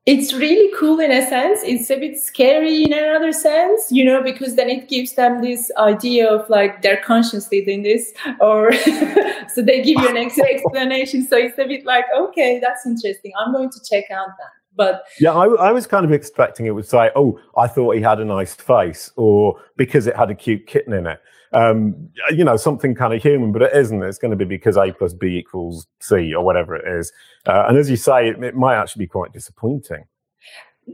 It's 0.06 0.32
really 0.32 0.72
cool 0.78 0.98
in 0.98 1.12
a 1.12 1.26
sense. 1.26 1.60
It's 1.62 1.90
a 1.90 1.96
bit 1.96 2.18
scary 2.18 2.84
in 2.84 2.92
another 2.92 3.32
sense, 3.32 3.92
you 3.92 4.02
know, 4.04 4.22
because 4.22 4.56
then 4.56 4.70
it 4.70 4.88
gives 4.88 5.12
them 5.12 5.42
this 5.42 5.70
idea 5.76 6.26
of 6.26 6.48
like 6.48 6.80
they're 6.80 7.02
consciously 7.02 7.62
doing 7.64 7.82
this, 7.82 8.12
or 8.40 8.72
so 9.54 9.62
they 9.62 9.82
give 9.82 10.00
you 10.00 10.08
an 10.08 10.16
explanation. 10.16 11.26
So 11.26 11.36
it's 11.36 11.58
a 11.58 11.66
bit 11.66 11.84
like, 11.84 12.06
okay, 12.16 12.58
that's 12.60 12.86
interesting. 12.86 13.32
I'm 13.38 13.52
going 13.52 13.70
to 13.70 13.80
check 13.88 14.10
out 14.10 14.28
that. 14.38 14.59
But 14.76 15.04
yeah, 15.18 15.32
I, 15.32 15.46
I, 15.46 15.72
was 15.72 15.86
kind 15.86 16.04
of 16.04 16.12
expecting 16.12 16.66
it 16.66 16.70
would 16.70 16.86
say, 16.86 17.10
"Oh, 17.16 17.40
I 17.56 17.66
thought 17.66 17.96
he 17.96 18.00
had 18.00 18.20
a 18.20 18.24
nice 18.24 18.54
face," 18.54 19.10
or 19.16 19.60
because 19.76 20.06
it 20.06 20.16
had 20.16 20.30
a 20.30 20.34
cute 20.34 20.66
kitten 20.66 20.92
in 20.92 21.06
it. 21.06 21.20
Um, 21.52 22.08
you 22.30 22.44
know, 22.44 22.56
something 22.56 22.94
kind 22.94 23.12
of 23.12 23.22
human, 23.22 23.52
but 23.52 23.62
it 23.62 23.74
isn't. 23.74 24.02
It's 24.02 24.18
going 24.18 24.30
to 24.30 24.36
be 24.36 24.44
because 24.44 24.76
A 24.76 24.92
plus 24.92 25.12
B 25.12 25.36
equals 25.36 25.86
C 26.00 26.32
or 26.32 26.44
whatever 26.44 26.76
it 26.76 26.86
is. 26.86 27.12
Uh, 27.46 27.64
and 27.68 27.76
as 27.76 27.90
you 27.90 27.96
say, 27.96 28.28
it, 28.28 28.42
it 28.42 28.54
might 28.54 28.76
actually 28.76 29.04
be 29.04 29.08
quite 29.08 29.32
disappointing. 29.32 30.04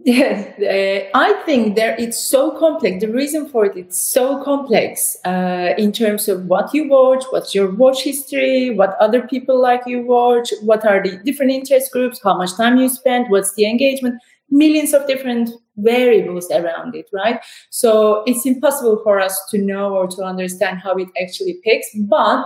Yes, 0.05 0.59
uh, 0.61 1.09
I 1.17 1.33
think 1.45 1.77
there 1.77 1.95
it's 1.99 2.19
so 2.19 2.59
complex. 2.59 3.01
The 3.01 3.13
reason 3.13 3.49
for 3.49 3.65
it 3.67 3.77
it's 3.77 3.99
so 3.99 4.43
complex 4.43 5.17
uh, 5.25 5.75
in 5.79 5.93
terms 5.93 6.29
of 6.29 6.47
what 6.47 6.75
you 6.75 6.89
watch, 6.89 7.25
what's 7.31 7.55
your 7.55 7.71
watch 7.71 8.03
history, 8.03 8.71
what 8.71 8.97
other 9.01 9.23
people 9.27 9.61
like 9.61 9.83
you 9.87 10.03
watch, 10.03 10.53
what 10.63 10.85
are 10.85 11.03
the 11.03 11.19
different 11.25 11.53
interest 11.53 11.93
groups, 11.93 12.21
how 12.23 12.37
much 12.37 12.57
time 12.57 12.79
you 12.79 12.89
spend, 12.89 13.31
what's 13.31 13.55
the 13.55 13.65
engagement, 13.65 14.21
millions 14.51 14.93
of 14.93 15.07
different 15.07 15.51
variables 15.77 16.51
around 16.51 16.95
it, 16.95 17.09
right? 17.13 17.41
So 17.71 18.23
it's 18.27 18.47
impossible 18.47 19.01
for 19.03 19.21
us 19.21 19.41
to 19.51 19.59
know 19.59 19.95
or 19.95 20.07
to 20.09 20.23
understand 20.23 20.79
how 20.79 20.97
it 20.97 21.09
actually 21.21 21.59
picks, 21.65 21.87
but 22.09 22.45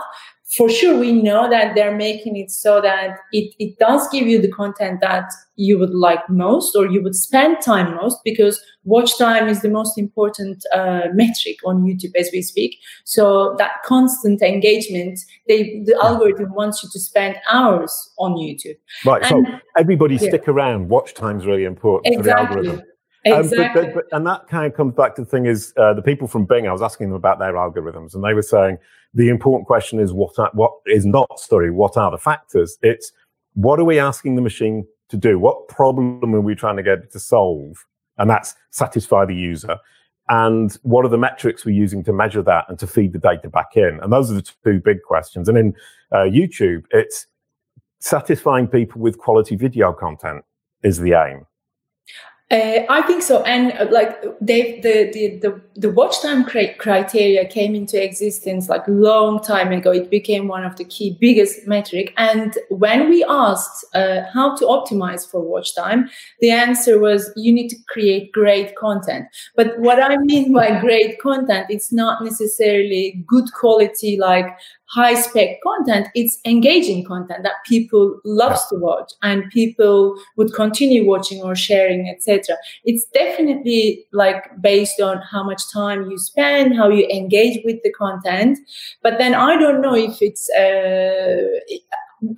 for 0.56 0.68
sure 0.68 0.98
we 0.98 1.12
know 1.12 1.48
that 1.48 1.74
they're 1.74 1.96
making 1.96 2.36
it 2.36 2.50
so 2.50 2.80
that 2.80 3.18
it, 3.32 3.54
it 3.58 3.78
does 3.78 4.08
give 4.08 4.26
you 4.26 4.40
the 4.40 4.50
content 4.50 5.00
that 5.00 5.30
you 5.56 5.78
would 5.78 5.94
like 5.94 6.28
most 6.28 6.74
or 6.74 6.86
you 6.86 7.02
would 7.02 7.14
spend 7.14 7.58
time 7.62 7.94
most 7.94 8.18
because 8.24 8.60
watch 8.84 9.16
time 9.18 9.48
is 9.48 9.60
the 9.62 9.68
most 9.68 9.98
important 9.98 10.64
uh, 10.74 11.02
metric 11.12 11.56
on 11.64 11.82
youtube 11.82 12.14
as 12.18 12.30
we 12.32 12.42
speak 12.42 12.78
so 13.04 13.54
that 13.58 13.72
constant 13.84 14.42
engagement 14.42 15.18
they 15.48 15.82
the 15.84 15.96
algorithm 16.02 16.52
wants 16.54 16.82
you 16.82 16.88
to 16.92 16.98
spend 16.98 17.36
hours 17.48 18.10
on 18.18 18.32
youtube 18.32 18.76
right 19.04 19.22
and, 19.22 19.46
so 19.46 19.60
everybody 19.76 20.16
yeah. 20.16 20.28
stick 20.28 20.48
around 20.48 20.88
watch 20.88 21.14
time 21.14 21.38
is 21.38 21.46
really 21.46 21.64
important 21.64 22.14
exactly. 22.14 22.46
for 22.46 22.62
the 22.62 22.68
algorithm 22.68 22.86
Exactly. 23.24 23.58
Um, 23.58 23.72
but, 23.74 23.82
but, 23.82 23.94
but, 23.94 24.16
and 24.16 24.26
that 24.26 24.48
kind 24.48 24.66
of 24.66 24.74
comes 24.74 24.94
back 24.94 25.14
to 25.16 25.22
the 25.22 25.26
thing 25.26 25.46
is 25.46 25.74
uh, 25.76 25.92
the 25.92 26.02
people 26.02 26.26
from 26.26 26.46
Bing. 26.46 26.66
I 26.66 26.72
was 26.72 26.82
asking 26.82 27.08
them 27.08 27.16
about 27.16 27.38
their 27.38 27.54
algorithms, 27.54 28.14
and 28.14 28.24
they 28.24 28.34
were 28.34 28.42
saying 28.42 28.78
the 29.14 29.28
important 29.28 29.66
question 29.66 29.98
is 29.98 30.12
what 30.12 30.38
are, 30.38 30.50
what 30.54 30.72
is 30.86 31.04
not 31.04 31.38
story. 31.38 31.70
What 31.70 31.96
are 31.96 32.10
the 32.10 32.18
factors? 32.18 32.78
It's 32.82 33.12
what 33.54 33.78
are 33.78 33.84
we 33.84 33.98
asking 33.98 34.36
the 34.36 34.42
machine 34.42 34.86
to 35.08 35.16
do? 35.16 35.38
What 35.38 35.68
problem 35.68 36.34
are 36.34 36.40
we 36.40 36.54
trying 36.54 36.76
to 36.76 36.82
get 36.82 36.98
it 36.98 37.12
to 37.12 37.20
solve? 37.20 37.84
And 38.18 38.30
that's 38.30 38.54
satisfy 38.70 39.24
the 39.24 39.34
user. 39.34 39.78
And 40.28 40.72
what 40.82 41.04
are 41.04 41.08
the 41.08 41.18
metrics 41.18 41.64
we're 41.64 41.74
using 41.74 42.04
to 42.04 42.12
measure 42.12 42.42
that 42.42 42.66
and 42.68 42.78
to 42.78 42.86
feed 42.86 43.12
the 43.12 43.18
data 43.18 43.48
back 43.48 43.76
in? 43.76 43.98
And 44.00 44.12
those 44.12 44.30
are 44.30 44.34
the 44.34 44.48
two 44.64 44.80
big 44.80 45.02
questions. 45.02 45.48
And 45.48 45.58
in 45.58 45.74
uh, 46.12 46.18
YouTube, 46.18 46.84
it's 46.92 47.26
satisfying 47.98 48.68
people 48.68 49.00
with 49.00 49.18
quality 49.18 49.56
video 49.56 49.92
content 49.92 50.44
is 50.84 51.00
the 51.00 51.14
aim. 51.14 51.46
Uh, 52.50 52.84
I 52.88 53.02
think 53.02 53.22
so, 53.22 53.44
and 53.44 53.72
uh, 53.78 53.86
like 53.92 54.24
they, 54.40 54.80
the, 54.80 55.08
the 55.12 55.38
the 55.38 55.60
the 55.76 55.90
watch 55.92 56.20
time 56.20 56.44
criteria 56.44 57.46
came 57.46 57.76
into 57.76 58.02
existence 58.02 58.68
like 58.68 58.82
long 58.88 59.40
time 59.40 59.70
ago. 59.70 59.92
It 59.92 60.10
became 60.10 60.48
one 60.48 60.64
of 60.64 60.74
the 60.74 60.82
key 60.82 61.16
biggest 61.20 61.68
metric. 61.68 62.12
And 62.16 62.58
when 62.68 63.08
we 63.08 63.24
asked 63.28 63.84
uh, 63.94 64.22
how 64.34 64.56
to 64.56 64.64
optimize 64.64 65.30
for 65.30 65.40
watch 65.40 65.76
time, 65.76 66.10
the 66.40 66.50
answer 66.50 66.98
was 66.98 67.30
you 67.36 67.52
need 67.52 67.68
to 67.68 67.76
create 67.88 68.32
great 68.32 68.74
content. 68.74 69.26
But 69.54 69.78
what 69.78 70.02
I 70.02 70.16
mean 70.16 70.52
by 70.52 70.80
great 70.80 71.20
content, 71.20 71.66
it's 71.68 71.92
not 71.92 72.24
necessarily 72.24 73.24
good 73.28 73.44
quality 73.52 74.16
like 74.18 74.46
high 74.90 75.14
spec 75.14 75.60
content 75.62 76.08
it's 76.14 76.38
engaging 76.44 77.04
content 77.04 77.42
that 77.42 77.64
people 77.66 78.20
loves 78.24 78.66
to 78.68 78.76
watch 78.76 79.12
and 79.22 79.48
people 79.50 80.16
would 80.36 80.52
continue 80.54 81.06
watching 81.06 81.40
or 81.42 81.54
sharing 81.54 82.08
etc 82.08 82.56
it's 82.84 83.04
definitely 83.06 84.04
like 84.12 84.50
based 84.60 85.00
on 85.00 85.18
how 85.18 85.42
much 85.42 85.62
time 85.72 86.10
you 86.10 86.18
spend 86.18 86.76
how 86.76 86.88
you 86.88 87.06
engage 87.08 87.60
with 87.64 87.82
the 87.82 87.92
content. 87.92 88.58
But 89.02 89.18
then 89.18 89.34
i 89.34 89.56
don't 89.56 89.80
know 89.80 89.94
if 89.94 90.20
it's 90.20 90.50
uh, 90.50 91.46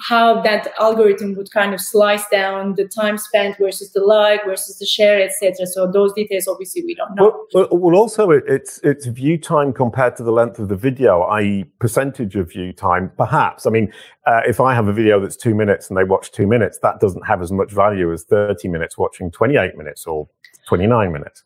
how 0.00 0.40
that 0.42 0.68
algorithm 0.78 1.34
would 1.34 1.50
kind 1.50 1.74
of 1.74 1.80
slice 1.80 2.28
down 2.28 2.74
the 2.74 2.86
time 2.86 3.18
spent 3.18 3.56
versus 3.58 3.92
the 3.92 4.00
like 4.00 4.44
versus 4.44 4.78
the 4.78 4.86
share, 4.86 5.20
etc. 5.20 5.66
So 5.66 5.90
those 5.90 6.12
details, 6.12 6.46
obviously, 6.46 6.82
we 6.84 6.94
don't 6.94 7.14
know. 7.14 7.46
Well, 7.52 7.68
well 7.72 7.96
also 7.96 8.30
it's 8.30 8.80
it's 8.82 9.06
view 9.06 9.38
time 9.38 9.72
compared 9.72 10.16
to 10.16 10.22
the 10.22 10.32
length 10.32 10.58
of 10.58 10.68
the 10.68 10.76
video, 10.76 11.22
i.e., 11.22 11.64
percentage 11.78 12.36
of 12.36 12.50
view 12.50 12.72
time. 12.72 13.10
Perhaps, 13.16 13.66
I 13.66 13.70
mean, 13.70 13.92
uh, 14.26 14.40
if 14.46 14.60
I 14.60 14.74
have 14.74 14.88
a 14.88 14.92
video 14.92 15.20
that's 15.20 15.36
two 15.36 15.54
minutes 15.54 15.88
and 15.88 15.96
they 15.96 16.04
watch 16.04 16.30
two 16.32 16.46
minutes, 16.46 16.78
that 16.82 17.00
doesn't 17.00 17.26
have 17.26 17.42
as 17.42 17.50
much 17.52 17.72
value 17.72 18.12
as 18.12 18.24
thirty 18.24 18.68
minutes 18.68 18.96
watching 18.96 19.30
twenty-eight 19.30 19.76
minutes 19.76 20.06
or 20.06 20.28
twenty-nine 20.68 21.12
minutes. 21.12 21.42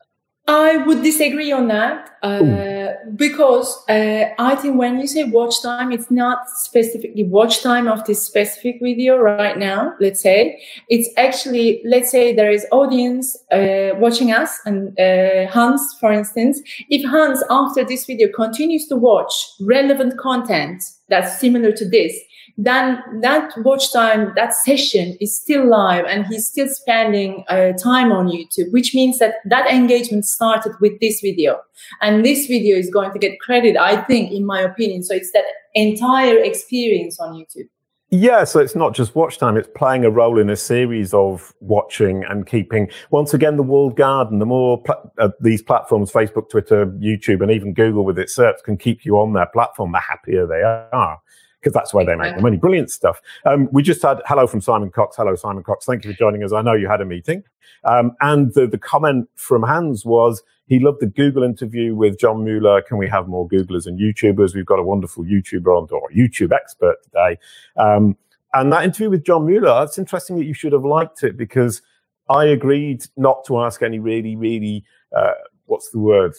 I 0.48 0.76
would 0.76 1.02
disagree 1.02 1.50
on 1.50 1.66
that 1.68 2.10
uh, 2.22 2.92
because 3.16 3.82
uh, 3.88 4.26
I 4.38 4.54
think 4.54 4.78
when 4.78 5.00
you 5.00 5.08
say 5.08 5.24
watch 5.24 5.60
time, 5.60 5.90
it's 5.90 6.08
not 6.08 6.48
specifically 6.48 7.24
watch 7.24 7.64
time 7.64 7.88
of 7.88 8.04
this 8.04 8.24
specific 8.24 8.78
video 8.80 9.16
right 9.16 9.58
now. 9.58 9.94
Let's 9.98 10.20
say 10.20 10.62
it's 10.88 11.08
actually 11.16 11.82
let's 11.84 12.12
say 12.12 12.32
there 12.32 12.52
is 12.52 12.64
audience 12.70 13.36
uh, 13.50 13.90
watching 13.96 14.30
us 14.30 14.60
and 14.64 14.96
uh, 15.00 15.50
Hans, 15.50 15.96
for 15.98 16.12
instance. 16.12 16.60
If 16.90 17.04
Hans 17.10 17.42
after 17.50 17.84
this 17.84 18.04
video 18.06 18.28
continues 18.32 18.86
to 18.86 18.96
watch 18.96 19.32
relevant 19.60 20.16
content 20.16 20.84
that's 21.08 21.40
similar 21.40 21.72
to 21.72 21.88
this, 21.88 22.16
then 22.58 23.02
that 23.20 23.52
watch 23.58 23.92
time, 23.92 24.32
that 24.34 24.54
session 24.54 25.16
is 25.20 25.36
still 25.36 25.68
live 25.68 26.06
and 26.06 26.26
he's 26.26 26.46
still 26.46 26.68
spending 26.68 27.44
uh, 27.48 27.72
time 27.72 28.10
on 28.10 28.28
YouTube, 28.28 28.72
which 28.72 28.94
means 28.94 29.18
that 29.18 29.34
that 29.44 29.70
engagement 29.70 30.24
started 30.24 30.72
with 30.80 30.98
this 31.00 31.20
video. 31.20 31.60
And 32.00 32.24
this 32.24 32.46
video 32.46 32.76
is 32.78 32.88
going 32.88 33.12
to 33.12 33.18
get 33.18 33.40
credit, 33.40 33.76
I 33.76 34.00
think, 34.02 34.32
in 34.32 34.46
my 34.46 34.60
opinion. 34.60 35.02
So 35.02 35.14
it's 35.14 35.32
that 35.32 35.44
entire 35.74 36.38
experience 36.38 37.20
on 37.20 37.34
YouTube. 37.34 37.68
Yeah, 38.08 38.44
so 38.44 38.60
it's 38.60 38.76
not 38.76 38.94
just 38.94 39.16
watch 39.16 39.36
time, 39.36 39.56
it's 39.56 39.68
playing 39.74 40.04
a 40.04 40.10
role 40.10 40.38
in 40.38 40.48
a 40.48 40.56
series 40.56 41.12
of 41.12 41.52
watching 41.58 42.22
and 42.24 42.46
keeping. 42.46 42.88
Once 43.10 43.34
again, 43.34 43.56
the 43.56 43.64
walled 43.64 43.96
garden, 43.96 44.38
the 44.38 44.46
more 44.46 44.80
pl- 44.80 45.12
uh, 45.18 45.30
these 45.40 45.60
platforms, 45.60 46.12
Facebook, 46.12 46.48
Twitter, 46.48 46.86
YouTube, 46.86 47.42
and 47.42 47.50
even 47.50 47.74
Google 47.74 48.04
with 48.04 48.16
its 48.16 48.32
search 48.32 48.56
can 48.64 48.76
keep 48.76 49.04
you 49.04 49.18
on 49.18 49.32
their 49.32 49.46
platform, 49.46 49.90
the 49.90 49.98
happier 49.98 50.46
they 50.46 50.62
are 50.62 51.18
because 51.66 51.74
that's 51.74 51.92
where 51.92 52.04
they 52.04 52.14
make 52.14 52.36
the 52.36 52.42
money. 52.42 52.56
Brilliant 52.56 52.92
stuff. 52.92 53.20
Um, 53.44 53.68
we 53.72 53.82
just 53.82 54.00
had 54.00 54.22
hello 54.24 54.46
from 54.46 54.60
Simon 54.60 54.88
Cox. 54.88 55.16
Hello, 55.16 55.34
Simon 55.34 55.64
Cox. 55.64 55.84
Thank 55.84 56.04
you 56.04 56.12
for 56.12 56.16
joining 56.16 56.44
us. 56.44 56.52
I 56.52 56.62
know 56.62 56.74
you 56.74 56.86
had 56.86 57.00
a 57.00 57.04
meeting. 57.04 57.42
Um, 57.82 58.12
and 58.20 58.54
the, 58.54 58.68
the 58.68 58.78
comment 58.78 59.28
from 59.34 59.64
Hans 59.64 60.04
was 60.04 60.44
he 60.68 60.78
loved 60.78 61.00
the 61.00 61.08
Google 61.08 61.42
interview 61.42 61.96
with 61.96 62.20
John 62.20 62.44
Mueller. 62.44 62.82
Can 62.82 62.98
we 62.98 63.08
have 63.08 63.26
more 63.26 63.48
Googlers 63.48 63.84
and 63.84 63.98
YouTubers? 63.98 64.54
We've 64.54 64.64
got 64.64 64.78
a 64.78 64.84
wonderful 64.84 65.24
YouTuber 65.24 65.66
on, 65.66 65.88
or 65.90 66.08
YouTube 66.16 66.52
expert 66.52 67.02
today. 67.02 67.36
Um, 67.76 68.16
and 68.54 68.72
that 68.72 68.84
interview 68.84 69.10
with 69.10 69.24
John 69.24 69.44
Mueller, 69.44 69.82
it's 69.82 69.98
interesting 69.98 70.36
that 70.36 70.44
you 70.44 70.54
should 70.54 70.72
have 70.72 70.84
liked 70.84 71.24
it 71.24 71.36
because 71.36 71.82
I 72.30 72.44
agreed 72.44 73.06
not 73.16 73.44
to 73.46 73.58
ask 73.58 73.82
any 73.82 73.98
really, 73.98 74.36
really, 74.36 74.84
uh, 75.16 75.32
what's 75.64 75.90
the 75.90 75.98
word? 75.98 76.32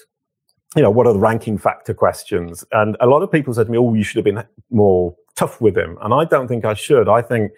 You 0.75 0.81
know, 0.81 0.91
what 0.91 1.07
are 1.07 1.13
the 1.13 1.19
ranking 1.19 1.57
factor 1.57 1.93
questions? 1.93 2.65
And 2.71 2.97
a 2.99 3.07
lot 3.07 3.23
of 3.23 3.31
people 3.31 3.53
said 3.53 3.67
to 3.67 3.71
me, 3.71 3.77
oh, 3.77 3.93
you 3.93 4.03
should 4.03 4.17
have 4.17 4.25
been 4.25 4.43
more 4.69 5.15
tough 5.35 5.61
with 5.61 5.77
him. 5.77 5.97
And 6.01 6.13
I 6.13 6.25
don't 6.25 6.47
think 6.47 6.65
I 6.65 6.73
should. 6.73 7.07
I 7.07 7.21
think 7.21 7.51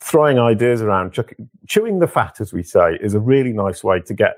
throwing 0.00 0.38
ideas 0.38 0.82
around, 0.82 1.18
chewing 1.66 1.98
the 1.98 2.06
fat, 2.06 2.40
as 2.40 2.52
we 2.52 2.62
say, 2.62 2.98
is 3.00 3.14
a 3.14 3.20
really 3.20 3.52
nice 3.52 3.82
way 3.82 4.00
to 4.00 4.14
get 4.14 4.36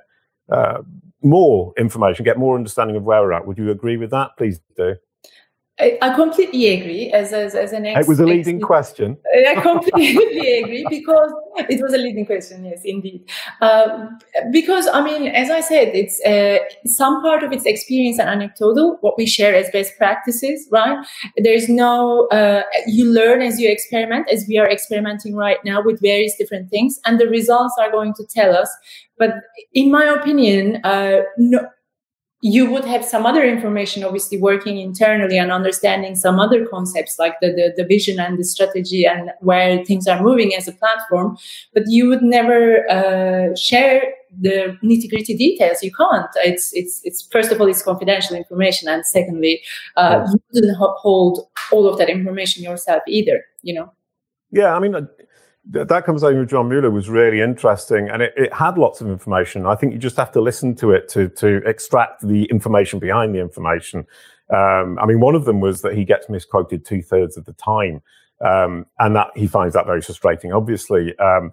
uh, 0.51 0.83
more 1.23 1.75
information, 1.77 2.25
get 2.25 2.39
more 2.39 2.57
understanding 2.57 2.97
of 2.97 3.03
where 3.03 3.21
we're 3.21 3.33
at. 3.33 3.47
Would 3.47 3.59
you 3.59 3.71
agree 3.71 3.97
with 3.97 4.11
that? 4.11 4.31
Please 4.39 4.61
do. 4.77 4.95
I, 5.81 6.13
completely 6.15 6.69
agree. 6.69 7.13
As 7.13 7.33
as, 7.33 7.55
as 7.55 7.73
an 7.73 7.87
ex, 7.87 8.01
it 8.01 8.09
was 8.09 8.19
a 8.19 8.27
leading 8.27 8.57
ex, 8.57 8.65
question. 8.65 9.17
I 9.49 9.55
completely 9.61 10.55
agree 10.63 10.87
because 10.91 11.33
it 11.69 11.81
was 11.81 11.95
a 11.95 11.99
leading 11.99 12.27
question. 12.27 12.65
Yes, 12.65 12.81
indeed. 12.85 13.29
Uh, 13.61 14.09
because 14.51 14.89
I 14.89 15.03
mean, 15.05 15.29
as 15.29 15.51
I 15.51 15.61
said, 15.61 15.95
it's 15.95 16.21
uh, 16.25 16.59
some 16.87 17.23
part 17.23 17.45
of 17.45 17.53
its 17.53 17.65
experience 17.65 18.19
and 18.19 18.29
anecdotal. 18.29 18.99
What 19.03 19.17
we 19.17 19.27
share 19.27 19.55
as 19.55 19.71
best 19.71 19.97
practices, 19.99 20.67
right? 20.73 21.07
There's 21.37 21.69
no. 21.69 22.27
Uh, 22.29 22.63
you 22.87 23.05
learn 23.05 23.41
as 23.41 23.61
you 23.61 23.71
experiment, 23.71 24.29
as 24.33 24.47
we 24.49 24.59
are 24.59 24.69
experimenting 24.69 25.37
right 25.37 25.59
now 25.65 25.81
with 25.83 26.01
various 26.03 26.35
different 26.37 26.71
things, 26.71 26.99
and 27.07 27.21
the 27.21 27.29
results 27.29 27.75
are 27.81 27.91
going 27.91 28.15
to 28.15 28.27
tell 28.27 28.57
us. 28.57 28.71
But 29.17 29.31
in 29.75 29.93
my 29.93 30.05
opinion, 30.05 30.81
uh, 30.85 31.21
no 31.37 31.69
you 32.41 32.71
would 32.71 32.85
have 32.85 33.05
some 33.05 33.27
other 33.27 33.45
information 33.45 34.05
obviously 34.05 34.39
working 34.41 34.79
internally 34.79 35.39
and 35.39 35.51
understanding 35.51 36.15
some 36.15 36.39
other 36.39 36.65
concepts 36.67 37.19
like 37.19 37.35
the, 37.41 37.49
the, 37.49 37.75
the, 37.77 37.85
vision 37.85 38.21
and 38.21 38.39
the 38.39 38.45
strategy 38.45 39.05
and 39.05 39.33
where 39.41 39.85
things 39.85 40.07
are 40.07 40.23
moving 40.23 40.55
as 40.55 40.69
a 40.69 40.73
platform 40.73 41.37
but 41.75 41.83
you 41.89 42.09
would 42.09 42.23
never 42.23 42.89
uh, 42.91 43.55
share 43.57 44.15
the 44.41 44.77
nitty 44.85 45.09
gritty 45.09 45.35
details. 45.35 45.83
You 45.83 45.91
can't. 45.91 46.29
It's 46.45 46.71
it's 46.75 47.01
it's 47.03 47.23
first 47.23 47.51
of 47.51 47.63
all 47.63 47.67
it's 47.67 47.83
confidential 47.83 48.37
information 48.37 48.87
and 48.87 49.05
secondly 49.05 49.63
uh, 49.97 50.27
you 50.31 50.39
wouldn't 50.53 50.77
hold 50.77 51.49
all 51.73 51.89
of 51.89 51.97
that 51.97 52.11
information 52.11 52.63
yourself 52.63 53.03
either 53.09 53.43
you 53.63 53.75
know? 53.75 53.93
Yeah 54.51 54.75
i 54.75 54.79
mean 54.79 54.95
uh, 54.95 55.03
that 55.71 56.05
conversation 56.05 56.41
with 56.41 56.49
John 56.49 56.69
Mueller 56.69 56.91
was 56.91 57.09
really 57.09 57.41
interesting 57.41 58.09
and 58.09 58.23
it, 58.23 58.33
it, 58.37 58.53
had 58.53 58.79
lots 58.79 59.01
of 59.01 59.09
information. 59.09 59.67
I 59.67 59.75
think 59.75 59.93
you 59.93 59.99
just 59.99 60.17
have 60.17 60.33
to 60.33 60.41
listen 60.41 60.75
to 60.77 60.93
it 60.93 61.09
to, 61.11 61.29
to 61.29 61.57
extract 61.67 62.27
the 62.27 62.45
information 62.45 62.99
behind 62.99 63.35
the 63.35 63.41
information. 63.41 64.07
Um, 64.51 64.99
I 64.99 65.05
mean, 65.07 65.21
one 65.21 65.35
of 65.35 65.45
them 65.45 65.61
was 65.61 65.83
that 65.83 65.95
he 65.95 66.05
gets 66.05 66.29
misquoted 66.29 66.85
two 66.85 67.03
thirds 67.03 67.37
of 67.37 67.45
the 67.45 67.53
time. 67.53 68.03
Um, 68.41 68.87
and 69.01 69.17
that 69.17 69.29
he 69.35 69.49
finds 69.49 69.75
that 69.75 69.85
very 69.85 70.01
frustrating, 70.01 70.53
obviously. 70.53 71.19
Um, 71.19 71.51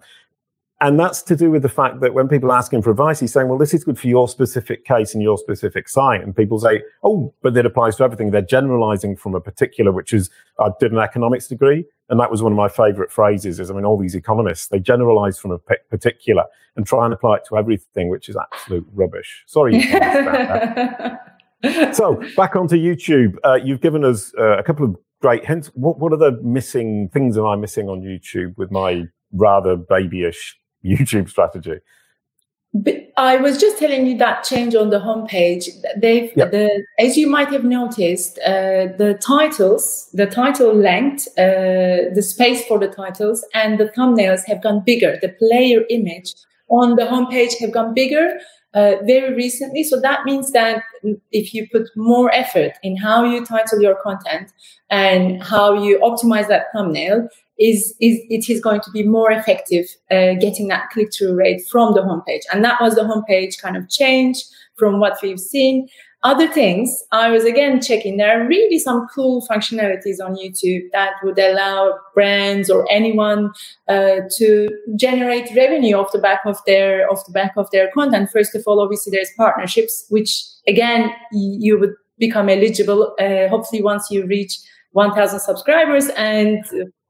and 0.80 0.98
that's 1.00 1.22
to 1.22 1.36
do 1.36 1.50
with 1.50 1.62
the 1.62 1.70
fact 1.70 2.00
that 2.00 2.12
when 2.12 2.28
people 2.28 2.52
ask 2.52 2.70
him 2.70 2.82
for 2.82 2.90
advice, 2.90 3.18
he's 3.18 3.32
saying, 3.32 3.48
well, 3.48 3.56
this 3.56 3.72
is 3.72 3.82
good 3.82 3.98
for 3.98 4.08
your 4.08 4.28
specific 4.28 4.84
case 4.84 5.14
and 5.14 5.22
your 5.22 5.38
specific 5.38 5.88
site. 5.88 6.22
And 6.22 6.36
people 6.36 6.58
say, 6.58 6.82
oh, 7.02 7.32
but 7.42 7.56
it 7.56 7.64
applies 7.64 7.96
to 7.96 8.04
everything. 8.04 8.30
They're 8.30 8.42
generalizing 8.42 9.16
from 9.16 9.34
a 9.34 9.40
particular, 9.40 9.90
which 9.90 10.12
is, 10.12 10.28
I 10.60 10.68
did 10.78 10.92
an 10.92 10.98
economics 10.98 11.48
degree. 11.48 11.86
And 12.10 12.20
that 12.20 12.30
was 12.30 12.42
one 12.42 12.52
of 12.52 12.56
my 12.56 12.68
favorite 12.68 13.10
phrases 13.10 13.58
is, 13.58 13.70
I 13.70 13.74
mean, 13.74 13.86
all 13.86 13.96
these 13.96 14.14
economists, 14.14 14.68
they 14.68 14.78
generalize 14.78 15.38
from 15.38 15.52
a 15.52 15.58
particular 15.58 16.44
and 16.76 16.86
try 16.86 17.06
and 17.06 17.14
apply 17.14 17.36
it 17.36 17.46
to 17.48 17.56
everything, 17.56 18.10
which 18.10 18.28
is 18.28 18.36
absolute 18.36 18.86
rubbish. 18.92 19.44
Sorry. 19.46 19.80
so 21.94 22.22
back 22.36 22.54
onto 22.54 22.76
YouTube. 22.76 23.36
Uh, 23.44 23.54
you've 23.54 23.80
given 23.80 24.04
us 24.04 24.30
uh, 24.38 24.58
a 24.58 24.62
couple 24.62 24.84
of 24.84 24.94
great 25.22 25.46
hints. 25.46 25.70
What, 25.72 25.98
what 25.98 26.12
are 26.12 26.18
the 26.18 26.32
missing 26.42 27.08
things 27.14 27.38
am 27.38 27.46
I 27.46 27.56
missing 27.56 27.88
on 27.88 28.02
YouTube 28.02 28.58
with 28.58 28.70
my 28.70 29.04
rather 29.32 29.74
babyish 29.74 30.54
YouTube 30.86 31.28
strategy? 31.28 31.80
I 33.16 33.36
was 33.38 33.58
just 33.58 33.78
telling 33.78 34.06
you 34.06 34.18
that 34.18 34.44
change 34.44 34.74
on 34.74 34.90
the 34.90 34.98
homepage. 34.98 35.68
They've, 35.96 36.30
yep. 36.36 36.50
the, 36.50 36.84
as 36.98 37.16
you 37.16 37.26
might 37.26 37.48
have 37.48 37.64
noticed, 37.64 38.38
uh, 38.40 38.92
the 38.98 39.18
titles, 39.22 40.10
the 40.12 40.26
title 40.26 40.74
length, 40.74 41.26
uh, 41.38 42.12
the 42.14 42.22
space 42.22 42.64
for 42.66 42.78
the 42.78 42.88
titles, 42.88 43.44
and 43.54 43.80
the 43.80 43.86
thumbnails 43.96 44.44
have 44.46 44.62
gone 44.62 44.82
bigger. 44.84 45.18
The 45.22 45.30
player 45.30 45.84
image 45.88 46.34
on 46.68 46.96
the 46.96 47.04
homepage 47.04 47.58
have 47.60 47.72
gone 47.72 47.94
bigger 47.94 48.38
uh, 48.76 48.96
very 49.04 49.34
recently. 49.34 49.82
So 49.82 49.98
that 50.00 50.24
means 50.24 50.52
that 50.52 50.82
if 51.32 51.54
you 51.54 51.66
put 51.72 51.88
more 51.96 52.32
effort 52.32 52.72
in 52.82 52.96
how 52.96 53.24
you 53.24 53.44
title 53.44 53.80
your 53.80 53.96
content 53.96 54.52
and 54.90 55.42
how 55.42 55.82
you 55.82 55.98
optimize 56.00 56.46
that 56.48 56.66
thumbnail, 56.72 57.28
is, 57.58 57.94
is 58.00 58.20
it 58.28 58.50
is 58.50 58.60
going 58.60 58.82
to 58.82 58.90
be 58.90 59.02
more 59.02 59.32
effective 59.32 59.86
uh, 60.10 60.34
getting 60.34 60.68
that 60.68 60.90
click 60.90 61.08
through 61.12 61.34
rate 61.34 61.62
from 61.70 61.94
the 61.94 62.02
homepage. 62.02 62.42
And 62.52 62.62
that 62.64 62.80
was 62.82 62.96
the 62.96 63.00
homepage 63.00 63.58
kind 63.58 63.78
of 63.78 63.88
change 63.88 64.44
from 64.76 65.00
what 65.00 65.18
we've 65.22 65.40
seen. 65.40 65.88
Other 66.26 66.48
things, 66.48 67.04
I 67.12 67.30
was 67.30 67.44
again 67.44 67.80
checking. 67.80 68.16
There 68.16 68.36
are 68.36 68.48
really 68.48 68.80
some 68.80 69.06
cool 69.14 69.46
functionalities 69.46 70.18
on 70.20 70.34
YouTube 70.34 70.90
that 70.90 71.12
would 71.22 71.38
allow 71.38 72.00
brands 72.14 72.68
or 72.68 72.84
anyone 72.90 73.52
uh, 73.86 74.22
to 74.38 74.68
generate 74.96 75.48
revenue 75.54 75.94
off 75.94 76.10
the 76.10 76.18
back 76.18 76.40
of 76.44 76.58
their 76.66 77.08
off 77.08 77.24
the 77.26 77.32
back 77.32 77.52
of 77.56 77.70
their 77.70 77.92
content. 77.92 78.30
First 78.32 78.56
of 78.56 78.64
all, 78.66 78.80
obviously, 78.80 79.12
there's 79.12 79.30
partnerships, 79.36 80.04
which 80.08 80.42
again 80.66 81.14
you 81.30 81.78
would 81.78 81.94
become 82.18 82.48
eligible. 82.48 83.14
Uh, 83.20 83.46
hopefully, 83.46 83.80
once 83.80 84.10
you 84.10 84.26
reach 84.26 84.58
1,000 84.94 85.38
subscribers 85.38 86.08
and 86.16 86.64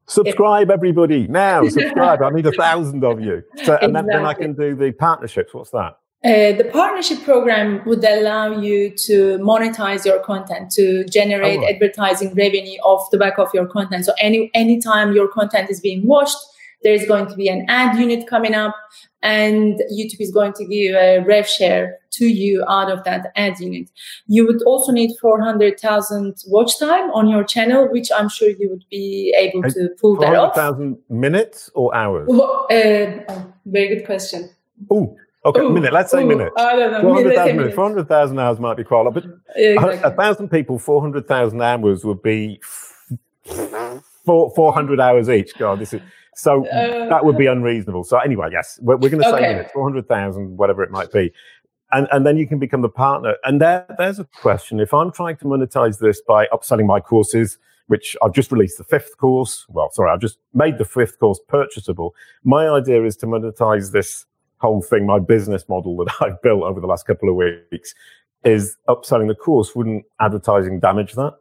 Subscribe, 0.08 0.70
everybody, 0.70 1.26
now. 1.26 1.66
Subscribe. 1.66 2.23
I 2.23 2.28
need 2.30 2.46
a 2.46 2.52
thousand 2.64 3.02
of 3.02 3.18
you. 3.20 3.42
So, 3.64 3.76
and 3.76 3.92
exactly. 3.92 3.92
then, 3.92 4.06
then, 4.06 4.26
I 4.26 4.35
can 4.35 4.52
do 4.52 4.76
the 4.76 4.92
partnerships. 4.92 5.54
What's 5.54 5.70
that? 5.70 5.96
Uh, 6.25 6.52
the 6.52 6.68
partnership 6.73 7.23
program 7.23 7.82
would 7.87 8.02
allow 8.02 8.58
you 8.61 8.90
to 8.90 9.38
monetize 9.38 10.04
your 10.04 10.18
content 10.20 10.70
to 10.73 11.04
generate 11.04 11.58
oh, 11.58 11.62
right. 11.62 11.75
advertising 11.75 12.35
revenue 12.35 12.78
off 12.78 13.11
the 13.11 13.18
back 13.18 13.38
of 13.38 13.49
your 13.52 13.66
content. 13.66 14.04
So 14.04 14.12
any 14.18 14.50
anytime 14.54 15.12
your 15.12 15.28
content 15.28 15.70
is 15.70 15.78
being 15.78 16.06
watched, 16.06 16.37
there's 16.82 17.06
going 17.06 17.26
to 17.26 17.35
be 17.37 17.49
an 17.49 17.66
ad 17.68 17.99
unit 17.99 18.26
coming 18.26 18.54
up, 18.54 18.75
and 19.23 19.80
YouTube 19.92 20.20
is 20.20 20.32
going 20.32 20.54
to 20.54 20.64
give 20.64 20.94
a 20.94 21.18
rev 21.20 21.46
share 21.46 21.99
to 22.12 22.26
you 22.26 22.64
out 22.66 22.90
of 22.90 23.04
that 23.04 23.30
ad 23.37 23.61
unit. 23.61 23.90
You 24.26 24.46
would 24.46 24.62
also 24.62 24.92
need 24.92 25.11
400,000 25.20 26.35
watch 26.46 26.78
time 26.78 27.11
on 27.11 27.28
your 27.28 27.44
channel, 27.44 27.88
which 27.90 28.11
I'm 28.16 28.28
sure 28.28 28.49
you 28.49 28.70
would 28.70 28.85
be 28.90 29.35
able 29.38 29.62
to 29.70 29.90
pull 30.00 30.16
that 30.16 30.35
off. 30.35 30.54
400,000 30.54 30.99
minutes 31.11 31.70
or 31.75 31.94
hours? 31.94 32.26
Well, 32.28 32.66
uh, 32.70 33.42
very 33.66 33.94
good 33.94 34.06
question. 34.06 34.50
Oh, 34.90 35.16
okay, 35.46 35.60
ooh, 35.60 35.70
minute. 35.70 35.92
Let's 35.92 36.10
say 36.10 36.22
ooh, 36.22 36.26
minute. 36.26 36.52
I 36.56 36.76
don't 36.76 36.92
know. 36.92 37.00
400,000 37.02 37.56
minutes. 37.56 37.74
400,000 37.74 38.38
hours 38.38 38.60
might 38.60 38.76
be 38.76 38.84
quite 38.84 39.00
a 39.00 39.02
lot, 39.04 39.14
but 39.14 39.24
exactly. 39.54 39.98
a, 39.98 40.08
a 40.08 40.10
thousand 40.10 40.50
people, 40.50 40.78
400,000 40.78 41.62
hours 41.62 42.04
would 42.04 42.22
be 42.22 42.60
four, 44.25 44.52
400 44.54 45.00
hours 45.00 45.28
each. 45.28 45.56
God, 45.56 45.78
this 45.78 45.92
is 45.94 46.02
so 46.34 46.66
uh, 46.66 47.08
that 47.08 47.25
would 47.25 47.38
be 47.38 47.47
unreasonable. 47.47 48.04
So 48.04 48.18
anyway, 48.18 48.50
yes, 48.52 48.78
we're, 48.82 48.97
we're 48.97 49.08
going 49.08 49.23
to 49.23 49.30
say 49.30 49.36
okay. 49.36 49.52
minutes, 49.52 49.73
400,000, 49.73 50.58
whatever 50.58 50.82
it 50.82 50.90
might 50.90 51.10
be 51.10 51.32
and, 51.92 52.08
and 52.10 52.26
then 52.26 52.36
you 52.36 52.47
can 52.47 52.58
become 52.58 52.82
the 52.82 52.88
partner. 52.88 53.36
And 53.44 53.60
there, 53.60 53.86
there's 53.99 54.18
a 54.18 54.25
question. 54.25 54.80
If 54.80 54.92
I'm 54.92 55.12
trying 55.12 55.36
to 55.38 55.44
monetize 55.44 55.99
this 55.99 56.21
by 56.21 56.47
upselling 56.47 56.86
my 56.86 57.00
courses, 57.00 57.58
which 57.86 58.16
I've 58.23 58.32
just 58.32 58.50
released 58.50 58.78
the 58.78 58.84
fifth 58.84 59.16
course, 59.18 59.64
well, 59.68 59.90
sorry, 59.92 60.10
I've 60.10 60.21
just 60.21 60.38
made 60.52 60.78
the 60.78 60.84
fifth 60.84 61.18
course 61.18 61.40
purchasable. 61.49 62.14
My 62.42 62.68
idea 62.68 63.04
is 63.04 63.16
to 63.18 63.26
monetize 63.26 63.92
this 63.92 64.26
whole 64.58 64.82
thing, 64.82 65.06
my 65.06 65.19
business 65.19 65.69
model 65.69 65.97
that 65.99 66.14
I've 66.21 66.40
built 66.42 66.62
over 66.62 66.80
the 66.80 66.86
last 66.86 67.06
couple 67.06 67.28
of 67.28 67.36
weeks 67.36 67.95
is 68.45 68.76
upselling 68.88 69.28
the 69.28 69.34
course. 69.34 69.75
Wouldn't 69.75 70.04
advertising 70.21 70.80
damage 70.80 71.14
that? 71.14 71.34